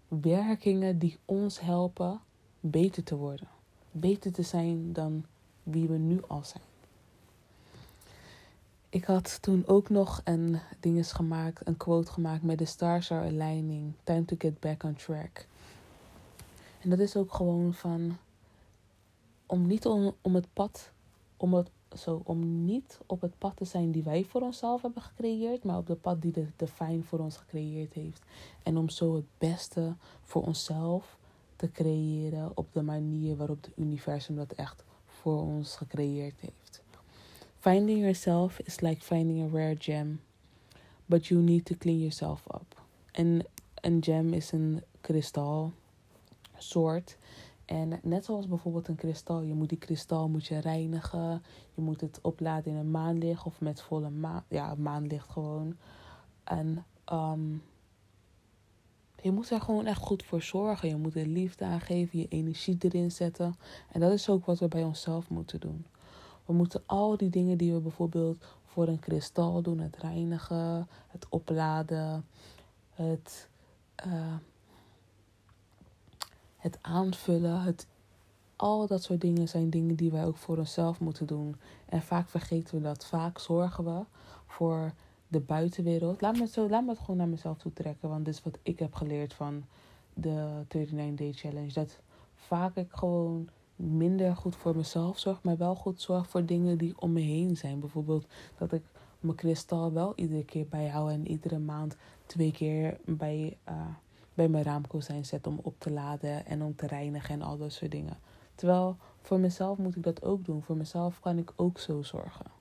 [0.09, 2.21] werkingen die ons helpen
[2.71, 3.49] beter te worden.
[3.91, 5.25] Beter te zijn dan
[5.63, 6.63] wie we nu al zijn.
[8.89, 13.27] Ik had toen ook nog een dinges gemaakt, een quote gemaakt met de stars are
[13.27, 15.47] aligning, time to get back on track.
[16.81, 18.17] En dat is ook gewoon van
[19.47, 20.91] om niet om, om het pad,
[21.37, 25.03] om, het, zo, om niet op het pad te zijn die wij voor onszelf hebben
[25.03, 28.23] gecreëerd, maar op het pad die de Divine voor ons gecreëerd heeft.
[28.63, 31.16] En om zo het beste voor onszelf
[31.57, 36.83] te creëren op de manier waarop het universum dat echt voor ons gecreëerd heeft.
[37.59, 40.21] Finding yourself is like finding a rare gem,
[41.07, 42.83] but you need to clean yourself up.
[43.13, 45.73] En een gem is een kristal
[46.57, 47.19] soort.
[47.65, 51.43] En net zoals bijvoorbeeld een kristal, je moet die kristal moet je reinigen.
[51.75, 55.77] Je moet het opladen in een maanlicht of met volle maan, ja, maanlicht gewoon.
[56.45, 57.63] En um,
[59.27, 60.89] je moet er gewoon echt goed voor zorgen.
[60.89, 63.57] Je moet er liefde aan geven, je energie erin zetten.
[63.93, 65.87] En dat is ook wat we bij onszelf moeten doen.
[66.45, 71.27] We moeten al die dingen die we bijvoorbeeld voor een kristal doen, het reinigen, het
[71.29, 72.27] opladen,
[72.91, 73.49] het,
[74.07, 74.37] uh,
[76.57, 77.87] het aanvullen, het,
[78.57, 81.57] al dat soort dingen zijn dingen die wij ook voor onszelf moeten doen.
[81.89, 83.07] En vaak vergeten we dat.
[83.07, 84.05] Vaak zorgen we
[84.47, 84.93] voor
[85.29, 86.21] de buitenwereld.
[86.21, 88.09] Laat me, het zo, laat me het gewoon naar mezelf toe trekken.
[88.09, 89.65] Want dit is wat ik heb geleerd van
[90.15, 91.73] de 39 Day Challenge.
[91.73, 92.01] Dat
[92.35, 97.01] vaak ik gewoon minder goed voor mezelf zorg, maar wel goed zorg voor dingen die
[97.01, 97.81] om me heen zijn.
[97.81, 98.27] Bijvoorbeeld
[98.59, 98.83] dat ik
[99.21, 103.75] mijn kristal wel iedere keer bijhoud en iedere maand twee keer bij, uh,
[104.35, 107.73] bij mijn raamkozijn zet om op te laden en om te reinigen en al dat
[107.73, 108.19] soort dingen.
[108.55, 110.63] Terwijl voor mezelf moet ik dat ook doen.
[110.63, 112.56] Voor mezelf kan ik ook zo zorgen.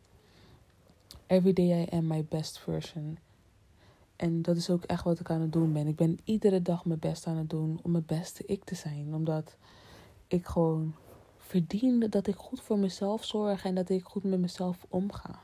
[1.27, 3.17] Every day I am my best version.
[4.15, 5.87] En dat is ook echt wat ik aan het doen ben.
[5.87, 9.13] Ik ben iedere dag mijn best aan het doen om mijn beste ik te zijn.
[9.13, 9.55] Omdat
[10.27, 10.95] ik gewoon
[11.37, 15.39] verdien dat ik goed voor mezelf zorg en dat ik goed met mezelf omga.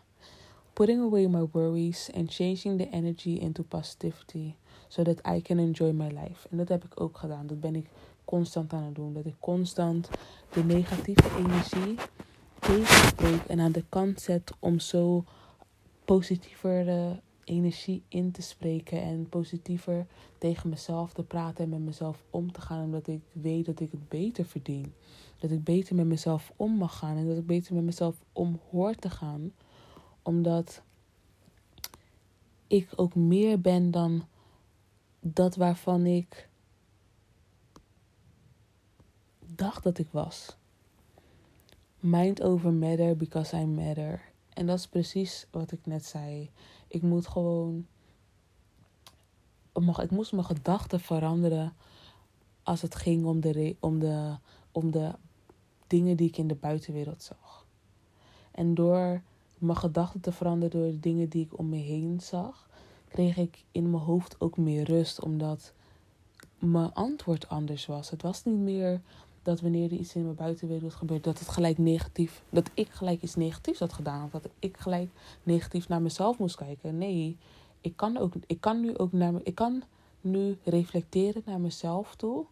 [0.73, 4.53] Putting away my worries and changing the energy into positivity.
[4.87, 6.47] So that I can enjoy my life.
[6.49, 7.47] En dat heb ik ook gedaan.
[7.47, 7.89] Dat ben ik
[8.25, 9.13] constant aan het doen.
[9.13, 10.09] Dat ik constant
[10.53, 11.95] de negatieve energie
[12.59, 15.23] tegenspreek en aan de kant zet om zo
[16.05, 22.51] positievere energie in te spreken en positiever tegen mezelf te praten en met mezelf om
[22.51, 24.93] te gaan, omdat ik weet dat ik het beter verdien.
[25.39, 28.59] Dat ik beter met mezelf om mag gaan en dat ik beter met mezelf om
[28.69, 29.53] hoor te gaan,
[30.21, 30.81] omdat
[32.67, 34.27] ik ook meer ben dan
[35.19, 36.49] dat waarvan ik
[39.55, 40.57] dacht dat ik was.
[41.99, 44.30] Mind over matter because I matter.
[44.53, 46.49] En dat is precies wat ik net zei.
[46.87, 47.87] Ik moet gewoon.
[50.01, 51.73] Ik moest mijn gedachten veranderen
[52.63, 54.35] als het ging om de, om, de,
[54.71, 55.11] om de
[55.87, 57.65] dingen die ik in de buitenwereld zag.
[58.51, 59.21] En door
[59.57, 62.69] mijn gedachten te veranderen door de dingen die ik om me heen zag,
[63.07, 65.73] kreeg ik in mijn hoofd ook meer rust, omdat
[66.59, 68.09] mijn antwoord anders was.
[68.09, 69.01] Het was niet meer
[69.43, 73.21] dat wanneer er iets in mijn buitenwereld gebeurt, dat het gelijk negatief, dat ik gelijk
[73.21, 74.23] iets negatiefs had gedaan.
[74.23, 75.09] Of dat ik gelijk
[75.43, 76.97] negatief naar mezelf moest kijken.
[76.97, 77.37] Nee,
[77.81, 79.83] ik kan, ook, ik kan nu ook naar ik kan
[80.21, 82.45] nu reflecteren naar mezelf toe.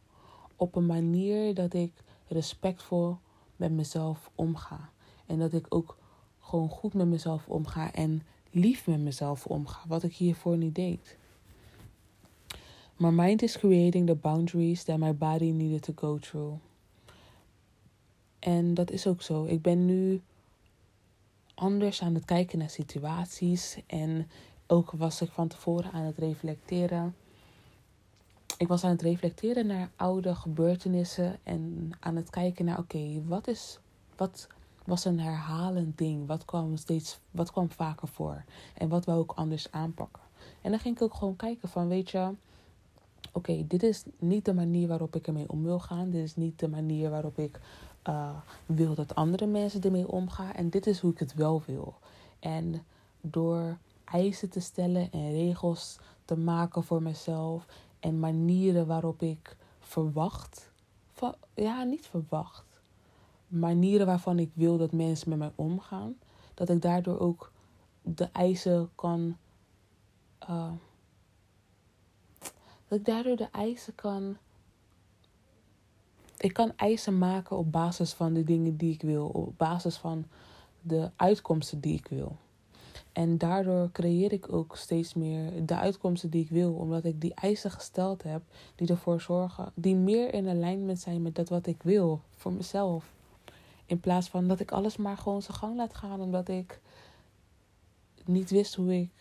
[0.56, 1.92] Op een manier dat ik
[2.28, 3.18] respectvol
[3.56, 4.90] met mezelf omga.
[5.26, 5.98] En dat ik ook
[6.40, 9.80] gewoon goed met mezelf omga en lief met mezelf omga.
[9.88, 11.18] Wat ik hiervoor niet deed.
[12.98, 16.69] My mind is creating the boundaries that my body needed to go through.
[18.40, 19.46] En dat is ook zo.
[19.46, 20.22] Ik ben nu
[21.56, 23.78] anders aan het kijken naar situaties.
[23.88, 24.30] En
[24.68, 27.16] ook was ik van tevoren aan het reflecteren.
[28.58, 31.40] Ik was aan het reflecteren naar oude gebeurtenissen.
[31.44, 33.80] En aan het kijken naar, oké, wat is.
[34.16, 34.48] Wat
[34.86, 36.28] was een herhalend ding?
[36.28, 37.20] Wat kwam steeds.
[37.32, 38.44] Wat kwam vaker voor?
[38.74, 40.24] En wat wou ik anders aanpakken?
[40.62, 42.32] En dan ging ik ook gewoon kijken van, weet je.
[43.34, 46.10] Oké, dit is niet de manier waarop ik ermee om wil gaan.
[46.10, 47.60] Dit is niet de manier waarop ik
[48.08, 48.30] uh,
[48.66, 50.52] wil dat andere mensen ermee omgaan.
[50.52, 51.96] En dit is hoe ik het wel wil.
[52.40, 52.86] En
[53.22, 57.66] door eisen te stellen en regels te maken voor mezelf.
[58.00, 60.72] En manieren waarop ik verwacht.
[61.54, 62.66] Ja, niet verwacht.
[63.48, 66.18] Manieren waarvan ik wil dat mensen met mij omgaan.
[66.54, 67.52] Dat ik daardoor ook
[68.02, 69.38] de eisen kan.
[70.50, 70.72] Uh,
[72.88, 74.38] dat ik daardoor de eisen kan
[76.40, 80.26] ik kan eisen maken op basis van de dingen die ik wil, op basis van
[80.82, 82.38] de uitkomsten die ik wil.
[83.12, 87.34] En daardoor creëer ik ook steeds meer de uitkomsten die ik wil, omdat ik die
[87.34, 88.42] eisen gesteld heb
[88.76, 93.14] die ervoor zorgen, die meer in alignment zijn met dat wat ik wil voor mezelf.
[93.86, 96.80] In plaats van dat ik alles maar gewoon zijn gang laat gaan, omdat ik
[98.26, 99.12] niet wist hoe ik.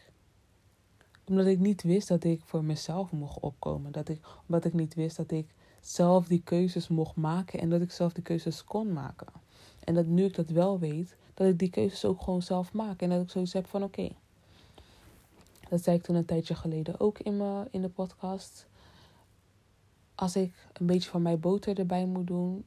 [1.24, 3.92] Omdat ik niet wist dat ik voor mezelf mocht opkomen.
[3.92, 5.46] Dat ik, omdat ik niet wist dat ik
[5.80, 9.26] zelf die keuzes mocht maken en dat ik zelf die keuzes kon maken.
[9.84, 13.02] En dat nu ik dat wel weet, dat ik die keuzes ook gewoon zelf maak.
[13.02, 14.08] En dat ik zoiets heb van oké.
[15.68, 18.66] Dat zei ik toen een tijdje geleden ook in, me, in de podcast.
[20.14, 22.64] Als ik een beetje van mijn boter erbij moet doen.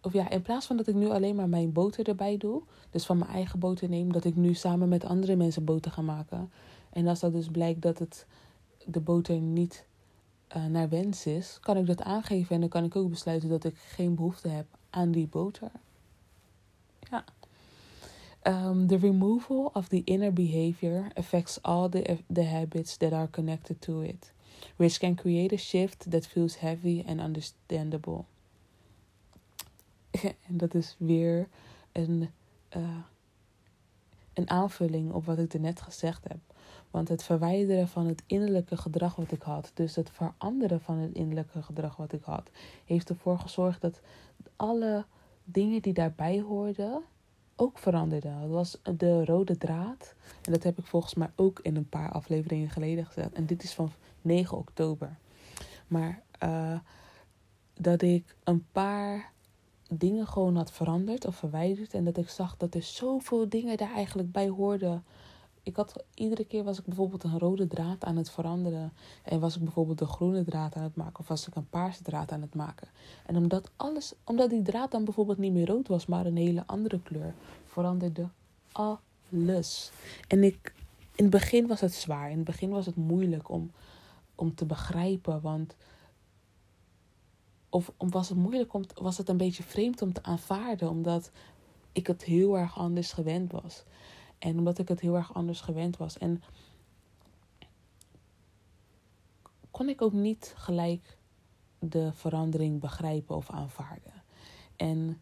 [0.00, 2.62] Of ja, in plaats van dat ik nu alleen maar mijn boter erbij doe.
[2.90, 4.12] Dus van mijn eigen boter neem.
[4.12, 6.52] Dat ik nu samen met andere mensen boter ga maken.
[6.90, 8.26] En als dat dus blijkt dat het
[8.86, 9.86] de boter niet
[10.56, 11.58] uh, naar wens is.
[11.60, 12.54] Kan ik dat aangeven.
[12.54, 15.70] En dan kan ik ook besluiten dat ik geen behoefte heb aan die boter.
[17.10, 17.24] Ja.
[18.86, 24.00] The removal of the inner behavior affects all the, the habits that are connected to
[24.00, 24.32] it,
[24.76, 28.24] which can create a shift that feels heavy and understandable.
[30.48, 31.48] en dat is weer
[31.92, 32.30] een,
[32.76, 32.98] uh,
[34.32, 36.38] een aanvulling op wat ik net gezegd heb.
[36.94, 41.12] Want het verwijderen van het innerlijke gedrag wat ik had, dus het veranderen van het
[41.12, 42.50] innerlijke gedrag wat ik had,
[42.84, 44.00] heeft ervoor gezorgd dat
[44.56, 45.04] alle
[45.44, 47.02] dingen die daarbij hoorden,
[47.56, 48.32] ook veranderde.
[48.40, 50.14] Dat was de rode draad.
[50.42, 53.32] En dat heb ik volgens mij ook in een paar afleveringen geleden gezet.
[53.32, 55.16] En dit is van 9 oktober.
[55.86, 56.78] Maar uh,
[57.74, 59.32] dat ik een paar
[59.90, 61.94] dingen gewoon had veranderd of verwijderd.
[61.94, 65.04] En dat ik zag dat er zoveel dingen daar eigenlijk bij hoorden
[65.64, 68.92] ik had iedere keer was ik bijvoorbeeld een rode draad aan het veranderen.
[69.22, 71.18] En was ik bijvoorbeeld de groene draad aan het maken.
[71.18, 72.88] Of was ik een paarse draad aan het maken.
[73.26, 76.66] En omdat alles, omdat die draad dan bijvoorbeeld niet meer rood was, maar een hele
[76.66, 77.34] andere kleur,
[77.66, 78.28] veranderde
[78.72, 79.90] alles.
[80.28, 80.74] En ik,
[81.14, 82.30] in het begin was het zwaar.
[82.30, 83.70] In het begin was het moeilijk om,
[84.34, 85.40] om te begrijpen.
[85.40, 85.76] Want
[87.68, 91.30] of was het moeilijk om, was het een beetje vreemd om te aanvaarden, omdat
[91.92, 93.84] ik het heel erg anders gewend was.
[94.44, 96.18] En omdat ik het heel erg anders gewend was.
[96.18, 96.42] En
[99.70, 101.18] kon ik ook niet gelijk
[101.78, 104.12] de verandering begrijpen of aanvaarden.
[104.76, 105.20] En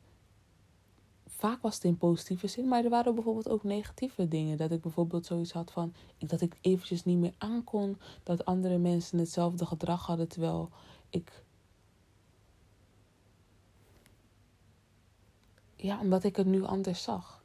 [1.27, 4.57] vaak was het in positieve zin, maar er waren bijvoorbeeld ook negatieve dingen.
[4.57, 9.19] Dat ik bijvoorbeeld zoiets had van dat ik eventjes niet meer aankon dat andere mensen
[9.19, 10.71] hetzelfde gedrag hadden terwijl
[11.09, 11.45] ik.
[15.77, 17.41] Ja, omdat ik het nu anders zag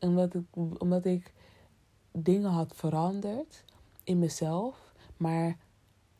[0.00, 0.44] omdat ik,
[0.78, 1.32] omdat ik
[2.12, 3.64] dingen had veranderd
[4.04, 5.56] in mezelf, maar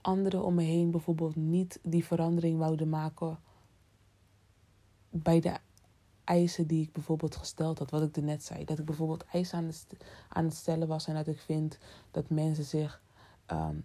[0.01, 3.39] anderen om me heen bijvoorbeeld niet die verandering wouden maken
[5.11, 5.57] bij de
[6.25, 7.91] eisen die ik bijvoorbeeld gesteld had.
[7.91, 8.65] Wat ik er net zei.
[8.65, 9.87] Dat ik bijvoorbeeld eisen aan het,
[10.29, 11.79] aan het stellen was en dat ik vind
[12.11, 13.03] dat mensen zich.
[13.53, 13.85] Um,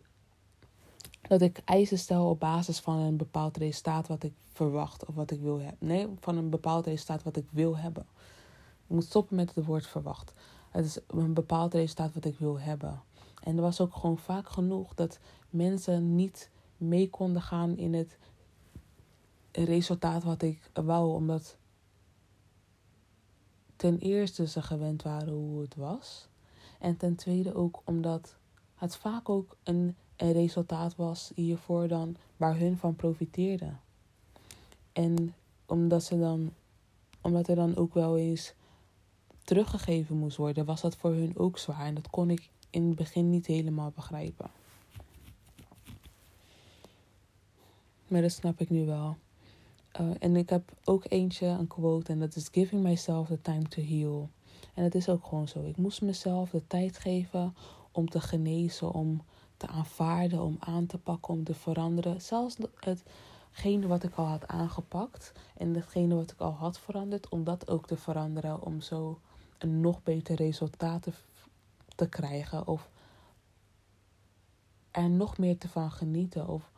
[1.21, 5.31] dat ik eisen stel op basis van een bepaald resultaat wat ik verwacht of wat
[5.31, 5.87] ik wil hebben.
[5.87, 8.05] Nee, van een bepaald resultaat wat ik wil hebben.
[8.91, 10.33] Ik moet stoppen met het woord verwacht.
[10.69, 13.01] Het is een bepaald resultaat wat ik wil hebben.
[13.43, 18.17] En er was ook gewoon vaak genoeg dat mensen niet mee konden gaan in het
[19.51, 21.13] resultaat wat ik wou.
[21.13, 21.57] Omdat
[23.75, 26.27] ten eerste ze gewend waren hoe het was.
[26.79, 28.35] En ten tweede ook omdat
[28.75, 33.79] het vaak ook een, een resultaat was hiervoor dan waar hun van profiteerden.
[34.93, 36.53] En omdat ze dan,
[37.21, 38.53] omdat er dan ook wel eens
[39.43, 41.85] teruggegeven moest worden, was dat voor hun ook zwaar.
[41.85, 44.51] En dat kon ik in het begin niet helemaal begrijpen.
[48.07, 49.17] Maar dat snap ik nu wel.
[50.01, 53.67] Uh, en ik heb ook eentje, een quote, en dat is Giving myself the time
[53.67, 54.29] to heal.
[54.73, 55.65] En het is ook gewoon zo.
[55.65, 57.55] Ik moest mezelf de tijd geven
[57.91, 59.21] om te genezen, om
[59.57, 62.21] te aanvaarden, om aan te pakken, om te veranderen.
[62.21, 67.43] Zelfs hetgene wat ik al had aangepakt en hetgene wat ik al had veranderd, om
[67.43, 69.19] dat ook te veranderen, om zo
[69.63, 71.07] een nog beter resultaat
[71.95, 72.89] te krijgen of
[74.91, 76.71] er nog meer te van genieten of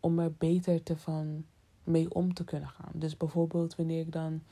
[0.00, 1.44] om er beter te van
[1.84, 2.92] mee om te kunnen gaan.
[2.92, 4.42] Dus bijvoorbeeld wanneer ik dan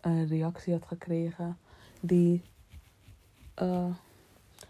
[0.00, 1.58] een reactie had gekregen
[2.00, 2.42] die
[3.62, 3.94] uh,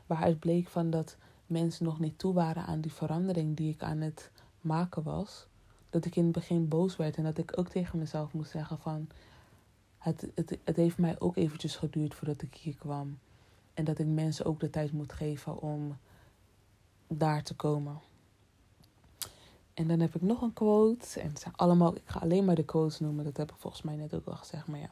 [0.06, 4.00] waaruit bleek van dat mensen nog niet toe waren aan die verandering die ik aan
[4.00, 5.46] het maken was,
[5.90, 8.78] dat ik in het begin boos werd en dat ik ook tegen mezelf moest zeggen
[8.78, 9.08] van
[10.02, 13.18] het, het, het heeft mij ook eventjes geduurd voordat ik hier kwam.
[13.74, 15.96] En dat ik mensen ook de tijd moet geven om
[17.08, 18.00] daar te komen.
[19.74, 21.20] En dan heb ik nog een quote.
[21.20, 23.24] En het zijn allemaal, ik ga alleen maar de quotes noemen.
[23.24, 24.66] Dat heb ik volgens mij net ook al gezegd.
[24.66, 24.90] Maar ja.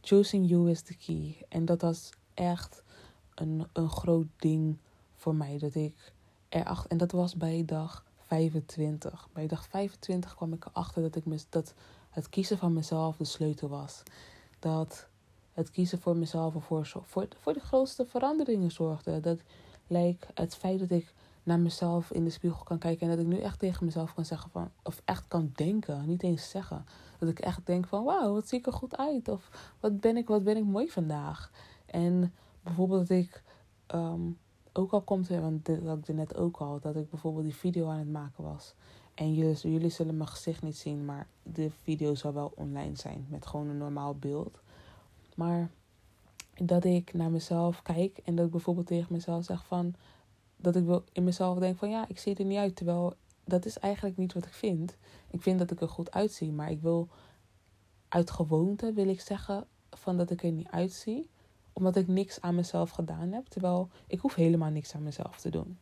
[0.00, 1.36] Choosing you is the key.
[1.48, 2.82] En dat was echt
[3.34, 4.76] een, een groot ding
[5.16, 5.58] voor mij.
[5.58, 6.12] Dat ik
[6.48, 6.90] erachter.
[6.90, 9.28] En dat was bij dag 25.
[9.32, 11.74] Bij dag 25 kwam ik erachter dat, ik dat
[12.10, 14.02] het kiezen van mezelf de sleutel was
[14.64, 15.08] dat
[15.52, 19.20] het kiezen voor mezelf ervoor voor, voor de grootste veranderingen zorgde.
[19.20, 19.38] Dat
[19.86, 23.10] lijkt het feit dat ik naar mezelf in de spiegel kan kijken.
[23.10, 26.22] En dat ik nu echt tegen mezelf kan zeggen van, of echt kan denken, niet
[26.22, 26.84] eens zeggen.
[27.18, 29.28] Dat ik echt denk van, wauw, wat zie ik er goed uit.
[29.28, 31.50] Of wat ben ik, wat ben ik mooi vandaag.
[31.86, 33.42] En bijvoorbeeld dat ik,
[33.86, 34.20] ehm,
[34.72, 37.54] ook al komt er, want dat had ik net ook al, dat ik bijvoorbeeld die
[37.54, 38.74] video aan het maken was.
[39.14, 43.26] En jullie, jullie zullen mijn gezicht niet zien, maar de video zal wel online zijn
[43.28, 44.60] met gewoon een normaal beeld.
[45.34, 45.70] Maar
[46.54, 49.94] dat ik naar mezelf kijk en dat ik bijvoorbeeld tegen mezelf zeg van
[50.56, 52.76] dat ik in mezelf denk van ja, ik zie er niet uit.
[52.76, 54.96] Terwijl dat is eigenlijk niet wat ik vind.
[55.30, 57.08] Ik vind dat ik er goed uitzie, maar ik wil
[58.08, 61.28] uit gewoonte wil ik zeggen van dat ik er niet uitzie.
[61.72, 63.46] Omdat ik niks aan mezelf gedaan heb.
[63.46, 65.78] Terwijl ik hoef helemaal niks aan mezelf te doen.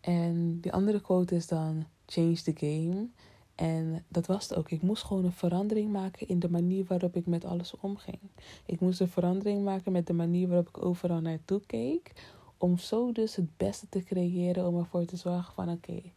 [0.00, 3.08] En die andere quote is dan change the game.
[3.54, 4.70] En dat was het ook.
[4.70, 8.18] Ik moest gewoon een verandering maken in de manier waarop ik met alles omging.
[8.66, 12.12] Ik moest een verandering maken met de manier waarop ik overal naartoe keek.
[12.58, 16.12] Om zo dus het beste te creëren om ervoor te zorgen van oké, okay,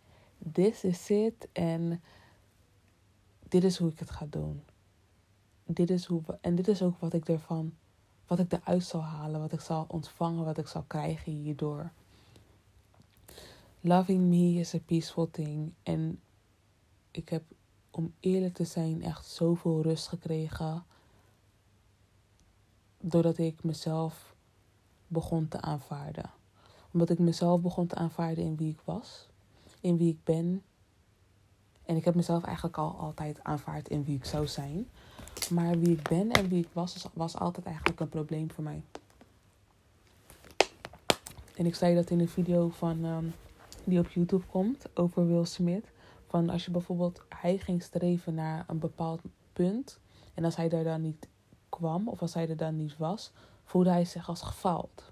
[0.52, 2.02] this is it en
[3.48, 4.62] dit is hoe ik het ga doen.
[5.66, 7.74] Dit is hoe, en dit is ook wat ik ervan,
[8.28, 11.92] wat ik eruit zal halen, wat ik zal ontvangen, wat ik zal krijgen hierdoor.
[13.84, 15.74] Loving me is a peaceful thing.
[15.84, 16.20] En
[17.12, 17.44] ik heb,
[17.92, 20.86] om eerlijk te zijn, echt zoveel rust gekregen.
[23.00, 24.36] Doordat ik mezelf
[25.08, 26.30] begon te aanvaarden.
[26.92, 29.28] Omdat ik mezelf begon te aanvaarden in wie ik was,
[29.80, 30.64] in wie ik ben.
[31.86, 34.88] En ik heb mezelf eigenlijk al altijd aanvaard in wie ik zou zijn.
[35.50, 38.82] Maar wie ik ben en wie ik was, was altijd eigenlijk een probleem voor mij.
[41.56, 43.34] En ik zei dat in een video van, um,
[43.84, 45.86] die op YouTube komt over Will Smith.
[46.28, 49.22] Van als je bijvoorbeeld, hij ging streven naar een bepaald
[49.54, 50.00] punt.
[50.34, 51.28] En als hij daar dan niet
[51.70, 53.32] kwam, of als hij er dan niet was,
[53.64, 55.12] voelde hij zich als gefaald.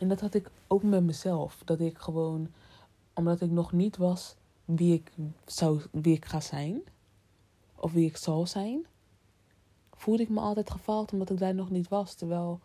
[0.00, 1.62] En dat had ik ook met mezelf.
[1.64, 2.48] Dat ik gewoon,
[3.12, 5.12] omdat ik nog niet was wie ik,
[5.44, 6.82] zou, wie ik ga zijn,
[7.74, 8.86] of wie ik zal zijn,
[9.94, 12.14] voelde ik me altijd gefaald omdat ik daar nog niet was.
[12.14, 12.60] Terwijl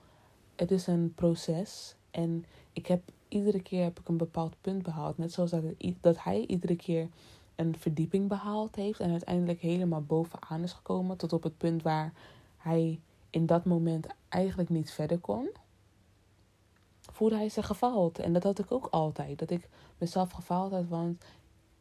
[0.55, 1.95] het is een proces.
[2.11, 5.17] En ik heb iedere keer heb ik een bepaald punt behaald.
[5.17, 5.63] Net zoals dat,
[6.01, 7.09] dat hij iedere keer
[7.55, 8.99] een verdieping behaald heeft.
[8.99, 11.17] En uiteindelijk helemaal bovenaan is gekomen.
[11.17, 12.13] Tot op het punt waar
[12.57, 12.99] hij
[13.29, 15.49] in dat moment eigenlijk niet verder kon.
[17.01, 18.19] Voelde hij zich gefaald.
[18.19, 19.39] En dat had ik ook altijd.
[19.39, 20.87] Dat ik mezelf gefaald had.
[20.87, 21.23] Want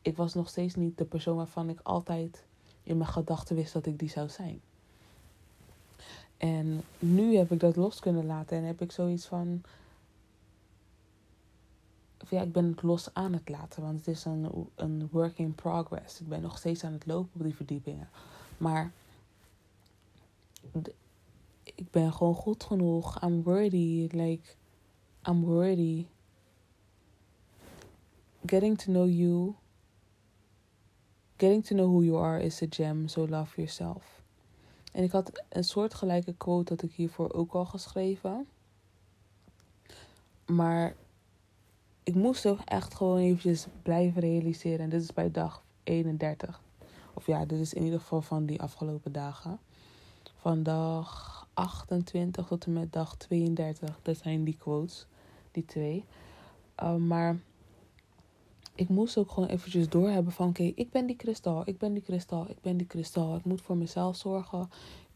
[0.02, 2.44] ik was nog steeds niet de persoon waarvan ik altijd
[2.82, 4.60] in mijn gedachten wist dat ik die zou zijn.
[6.36, 8.56] En nu heb ik dat los kunnen laten.
[8.56, 9.62] En heb ik zoiets van
[12.30, 15.54] ja, ik ben het los aan het laten, want het is een, een work in
[15.54, 16.20] progress.
[16.20, 18.08] Ik ben nog steeds aan het lopen op die verdiepingen.
[18.56, 18.92] Maar
[21.64, 23.22] ik ben gewoon goed genoeg.
[23.22, 24.08] I'm worthy.
[24.12, 24.54] Like,
[25.28, 26.06] I'm worthy.
[28.46, 29.54] Getting to know you.
[31.36, 34.22] Getting to know who you are is a gem, so love yourself.
[34.92, 38.46] En ik had een soortgelijke quote dat ik hiervoor ook al geschreven.
[40.46, 40.96] Maar
[42.06, 44.78] ik moest ook echt gewoon eventjes blijven realiseren.
[44.78, 46.60] En dit is bij dag 31.
[47.14, 49.58] Of ja, dit is in ieder geval van die afgelopen dagen.
[50.36, 53.98] Van dag 28 tot en met dag 32.
[54.02, 55.06] Dat zijn die quotes.
[55.50, 56.04] Die twee.
[56.82, 57.38] Uh, maar
[58.74, 60.48] ik moest ook gewoon eventjes doorhebben van...
[60.48, 61.62] Oké, ik ben die kristal.
[61.64, 62.50] Ik ben die kristal.
[62.50, 63.36] Ik ben die kristal.
[63.36, 64.70] Ik moet voor mezelf zorgen.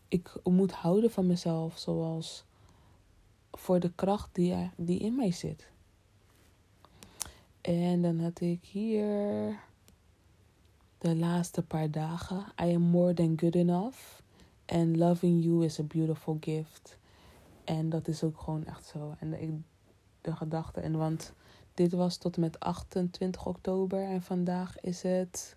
[0.09, 1.78] Ik moet houden van mezelf.
[1.78, 2.45] Zoals
[3.53, 5.70] voor de kracht die, die in mij zit.
[7.61, 9.58] En dan had ik hier
[10.98, 12.38] de laatste paar dagen.
[12.62, 13.98] I am more than good enough.
[14.66, 16.98] And loving you is a beautiful gift.
[17.64, 19.14] En dat is ook gewoon echt zo.
[19.18, 19.58] En de,
[20.20, 20.80] de gedachte.
[20.80, 21.32] En want
[21.74, 24.02] dit was tot met 28 oktober.
[24.02, 25.56] En vandaag is het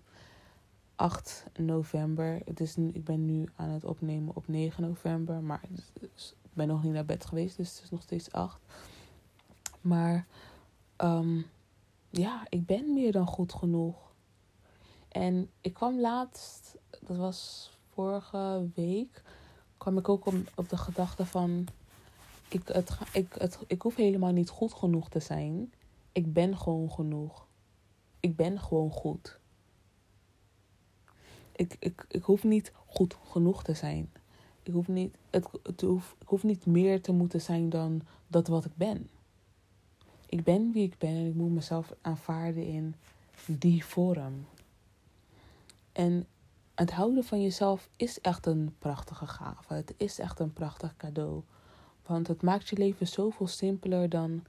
[0.96, 2.42] 8 november.
[2.46, 5.42] Het is, ik ben nu aan het opnemen op 9 november.
[5.42, 5.62] Maar
[6.00, 7.58] ik ben nog niet naar bed geweest.
[7.58, 8.60] Dus het is nog steeds 8.
[9.82, 10.26] Maar
[10.98, 11.46] um,
[12.18, 13.96] ja, ik ben meer dan goed genoeg.
[15.08, 19.24] En ik kwam laatst, dat was vorige week,
[19.78, 21.68] kwam ik ook op, de gedachte van,
[22.48, 25.74] ik, het, ik, het, ik hoef helemaal niet goed genoeg te zijn.
[26.12, 27.48] Ik ben gewoon genoeg.
[28.20, 29.40] Ik ben gewoon goed.
[31.52, 34.12] Ik, ik, ik hoef niet goed genoeg te zijn.
[34.64, 38.48] Ik hoef niet, het, het hoef, ik hoef niet meer te moeten zijn dan dat
[38.48, 39.10] wat ik ben
[40.34, 42.96] ik ben wie ik ben en ik moet mezelf aanvaarden in
[43.46, 44.46] die vorm.
[45.92, 46.28] En
[46.76, 49.74] het houden van jezelf is echt een prachtige gave.
[49.74, 51.42] Het is echt een prachtig cadeau.
[52.06, 54.44] Want het maakt je leven zoveel simpeler dan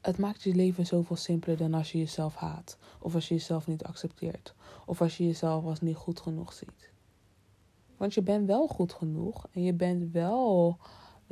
[0.00, 2.78] het maakt je leven zoveel simpeler dan als je jezelf haat.
[2.98, 4.54] Of als je jezelf niet accepteert.
[4.86, 6.90] Of als je jezelf als niet goed genoeg ziet.
[7.96, 9.46] Want je bent wel goed genoeg.
[9.50, 10.78] En je bent wel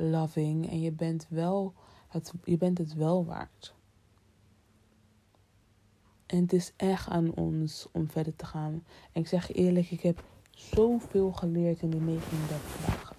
[0.09, 0.69] loving.
[0.69, 1.73] En je bent, wel
[2.07, 3.73] het, je bent het wel waard.
[6.25, 8.83] En het is echt aan ons om verder te gaan.
[9.11, 13.15] En ik zeg je eerlijk, ik heb zoveel geleerd in die 39 dagen.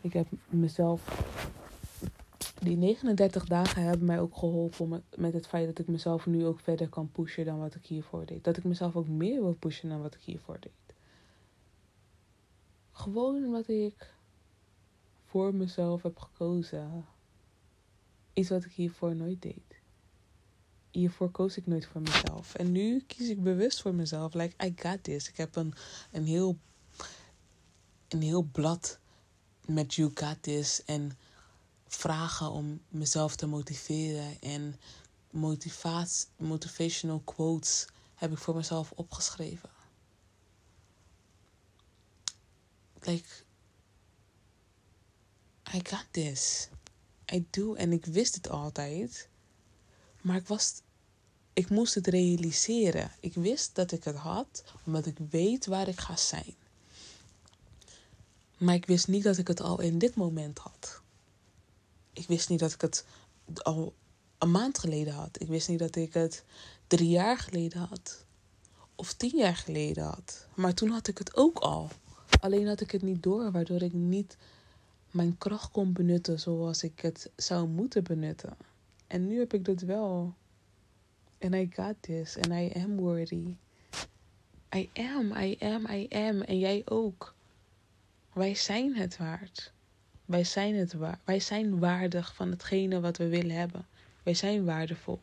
[0.00, 1.26] Ik heb mezelf.
[2.60, 6.60] Die 39 dagen hebben mij ook geholpen met, het feit dat ik mezelf nu ook
[6.60, 8.44] verder kan pushen dan wat ik hiervoor deed.
[8.44, 10.94] Dat ik mezelf ook meer wil pushen dan wat ik hiervoor deed.
[12.92, 14.14] Gewoon omdat ik
[15.32, 17.04] voor mezelf heb gekozen.
[18.32, 19.80] Iets wat ik hiervoor nooit deed
[20.92, 22.54] hiervoor koos ik nooit voor mezelf.
[22.54, 24.34] En nu kies ik bewust voor mezelf.
[24.34, 25.28] Like, I got this.
[25.28, 25.74] Ik heb een,
[26.10, 26.58] een, heel,
[28.08, 28.98] een heel blad
[29.66, 30.84] met You Got This.
[30.84, 31.18] En
[31.86, 34.40] vragen om mezelf te motiveren.
[34.40, 34.80] En
[36.36, 39.70] motivational quotes heb ik voor mezelf opgeschreven.
[43.00, 43.28] Like,
[45.74, 46.68] I got this.
[47.32, 47.74] I do.
[47.74, 49.28] En ik wist het altijd.
[50.20, 50.80] Maar ik was.
[51.52, 53.10] Ik moest het realiseren.
[53.20, 56.54] Ik wist dat ik het had, omdat ik weet waar ik ga zijn.
[58.58, 61.00] Maar ik wist niet dat ik het al in dit moment had.
[62.12, 63.04] Ik wist niet dat ik het
[63.62, 63.94] al
[64.38, 65.40] een maand geleden had.
[65.40, 66.44] Ik wist niet dat ik het
[66.86, 68.24] drie jaar geleden had.
[68.94, 70.46] Of tien jaar geleden had.
[70.54, 71.90] Maar toen had ik het ook al.
[72.40, 74.36] Alleen had ik het niet door, waardoor ik niet
[75.12, 78.56] mijn kracht kon benutten zoals ik het zou moeten benutten.
[79.06, 80.34] En nu heb ik dat wel.
[81.38, 82.36] En I got this.
[82.36, 83.54] En I am worthy.
[84.74, 86.40] I am, I am, I am.
[86.40, 87.34] En jij ook.
[88.32, 89.72] Wij zijn het waard.
[90.24, 91.20] Wij zijn het waard.
[91.24, 93.86] Wij zijn waardig van hetgene wat we willen hebben.
[94.22, 95.20] Wij zijn waardevol.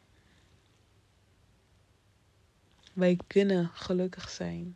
[2.93, 4.75] Wij kunnen gelukkig zijn.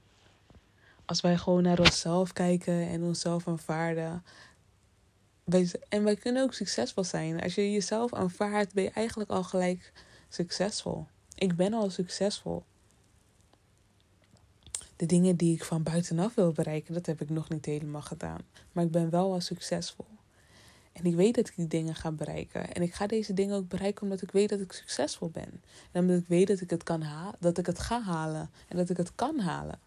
[1.06, 4.24] Als wij gewoon naar onszelf kijken en onszelf aanvaarden,
[5.90, 7.42] en wij kunnen ook succesvol zijn.
[7.42, 9.92] Als je jezelf aanvaardt, ben je eigenlijk al gelijk
[10.30, 11.08] succesvol.
[11.36, 12.64] Ik ben al succesvol.
[14.96, 18.42] De dingen die ik van buitenaf wil bereiken, dat heb ik nog niet helemaal gedaan.
[18.72, 20.06] Maar ik ben wel al succesvol.
[20.94, 22.74] En ik weet dat ik die dingen ga bereiken.
[22.74, 25.62] En ik ga deze dingen ook bereiken omdat ik weet dat ik succesvol ben.
[25.92, 28.78] En omdat ik weet dat ik het kan halen, dat ik het ga halen en
[28.78, 29.80] dat ik het kan halen.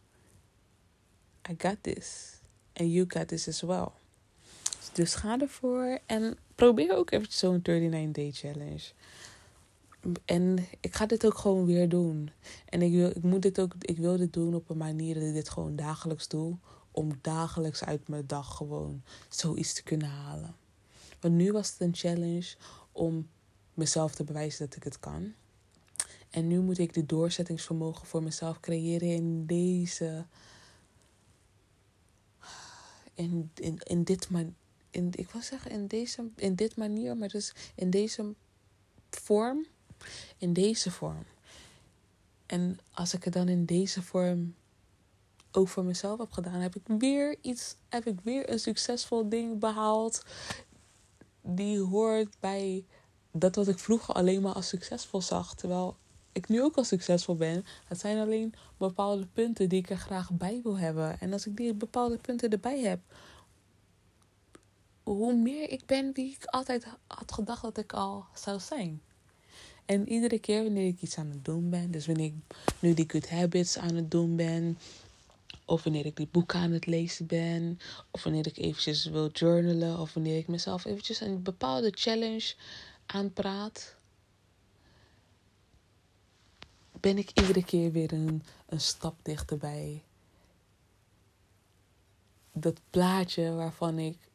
[1.50, 2.40] I got this.
[2.72, 3.88] And you got this as well.
[4.96, 8.92] Dus ga ervoor en probeer ook eventjes zo'n 39 day challenge.
[10.24, 12.30] En ik ga dit ook gewoon weer doen.
[12.68, 15.22] En ik wil, ik moet dit ook, ik wil dit doen op een manier dat
[15.22, 16.56] ik dit gewoon dagelijks doe.
[16.90, 20.56] Om dagelijks uit mijn dag gewoon zoiets te kunnen halen.
[21.20, 22.54] Want nu was het een challenge
[22.92, 23.28] om
[23.74, 25.32] mezelf te bewijzen dat ik het kan.
[26.30, 30.26] En nu moet ik de doorzettingsvermogen voor mezelf creëren in deze.
[33.14, 34.30] In, in, in dit,
[34.96, 38.34] in, ik wil zeggen in deze, in dit manier, maar dus in deze
[39.10, 39.66] vorm,
[40.38, 41.24] in deze vorm.
[42.46, 44.54] En als ik het dan in deze vorm
[45.52, 49.58] ook voor mezelf heb gedaan, heb ik weer iets, heb ik weer een succesvol ding
[49.58, 50.22] behaald.
[51.42, 52.84] Die hoort bij
[53.32, 55.96] dat wat ik vroeger alleen maar als succesvol zag, terwijl
[56.32, 57.64] ik nu ook al succesvol ben.
[57.88, 61.20] Het zijn alleen bepaalde punten die ik er graag bij wil hebben.
[61.20, 63.00] En als ik die bepaalde punten erbij heb,
[65.06, 69.02] hoe meer ik ben wie ik altijd had gedacht dat ik al zou zijn.
[69.84, 73.10] En iedere keer wanneer ik iets aan het doen ben, dus wanneer ik nu die
[73.10, 74.78] good habits aan het doen ben,
[75.64, 77.78] of wanneer ik die boeken aan het lezen ben,
[78.10, 82.54] of wanneer ik eventjes wil journalen, of wanneer ik mezelf eventjes een bepaalde challenge
[83.06, 83.96] aanpraat,
[87.00, 90.02] ben ik iedere keer weer een, een stap dichterbij.
[92.52, 94.25] Dat plaatje waarvan ik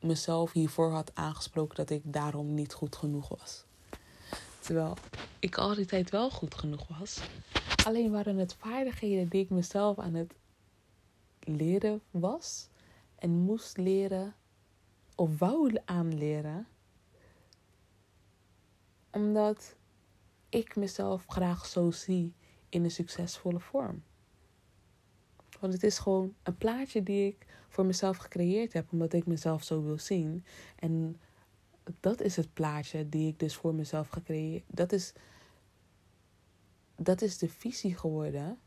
[0.00, 3.64] mezelf hiervoor had aangesproken dat ik daarom niet goed genoeg was.
[4.60, 4.96] Terwijl
[5.38, 7.20] ik al die tijd wel goed genoeg was.
[7.84, 10.34] Alleen waren het vaardigheden die ik mezelf aan het
[11.40, 12.68] leren was
[13.18, 14.34] en moest leren
[15.14, 16.66] of wou aanleren.
[19.10, 19.74] Omdat
[20.48, 22.34] ik mezelf graag zo zie
[22.68, 24.02] in een succesvolle vorm.
[25.58, 29.62] Want het is gewoon een plaatje die ik voor mezelf gecreëerd heb, omdat ik mezelf
[29.62, 30.44] zo wil zien.
[30.76, 31.20] En
[32.00, 34.64] dat is het plaatje die ik dus voor mezelf gecreëerd.
[34.66, 35.12] Dat is,
[36.96, 38.58] dat is de visie geworden,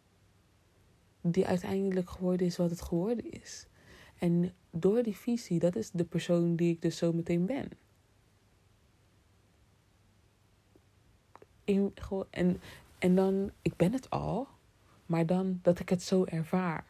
[1.22, 3.68] die uiteindelijk geworden is wat het geworden is.
[4.20, 7.70] En door die visie, dat is de persoon die ik dus zo meteen ben.
[12.30, 12.62] en,
[13.00, 14.48] en dan, ik ben het al,
[15.12, 16.86] maar dan dat ik het zo ervaar.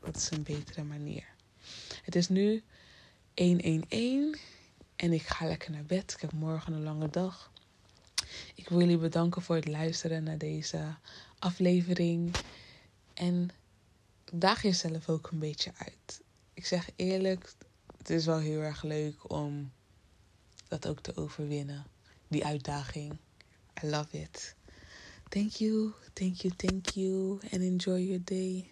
[0.00, 1.26] Dat is een betere manier.
[2.02, 2.62] Het is nu
[3.34, 4.40] 111
[4.96, 6.12] en ik ga lekker naar bed.
[6.12, 7.50] Ik heb morgen een lange dag.
[8.54, 10.94] Ik wil jullie bedanken voor het luisteren naar deze
[11.38, 12.36] aflevering.
[13.14, 13.50] En
[14.32, 16.22] daag jezelf ook een beetje uit.
[16.54, 17.52] Ik zeg eerlijk,
[17.96, 19.72] het is wel heel erg leuk om
[20.68, 21.86] dat ook te overwinnen.
[22.28, 23.16] Die uitdaging.
[23.82, 24.55] I love it.
[25.36, 27.42] Thank you, thank you, thank you.
[27.52, 28.70] And enjoy your day.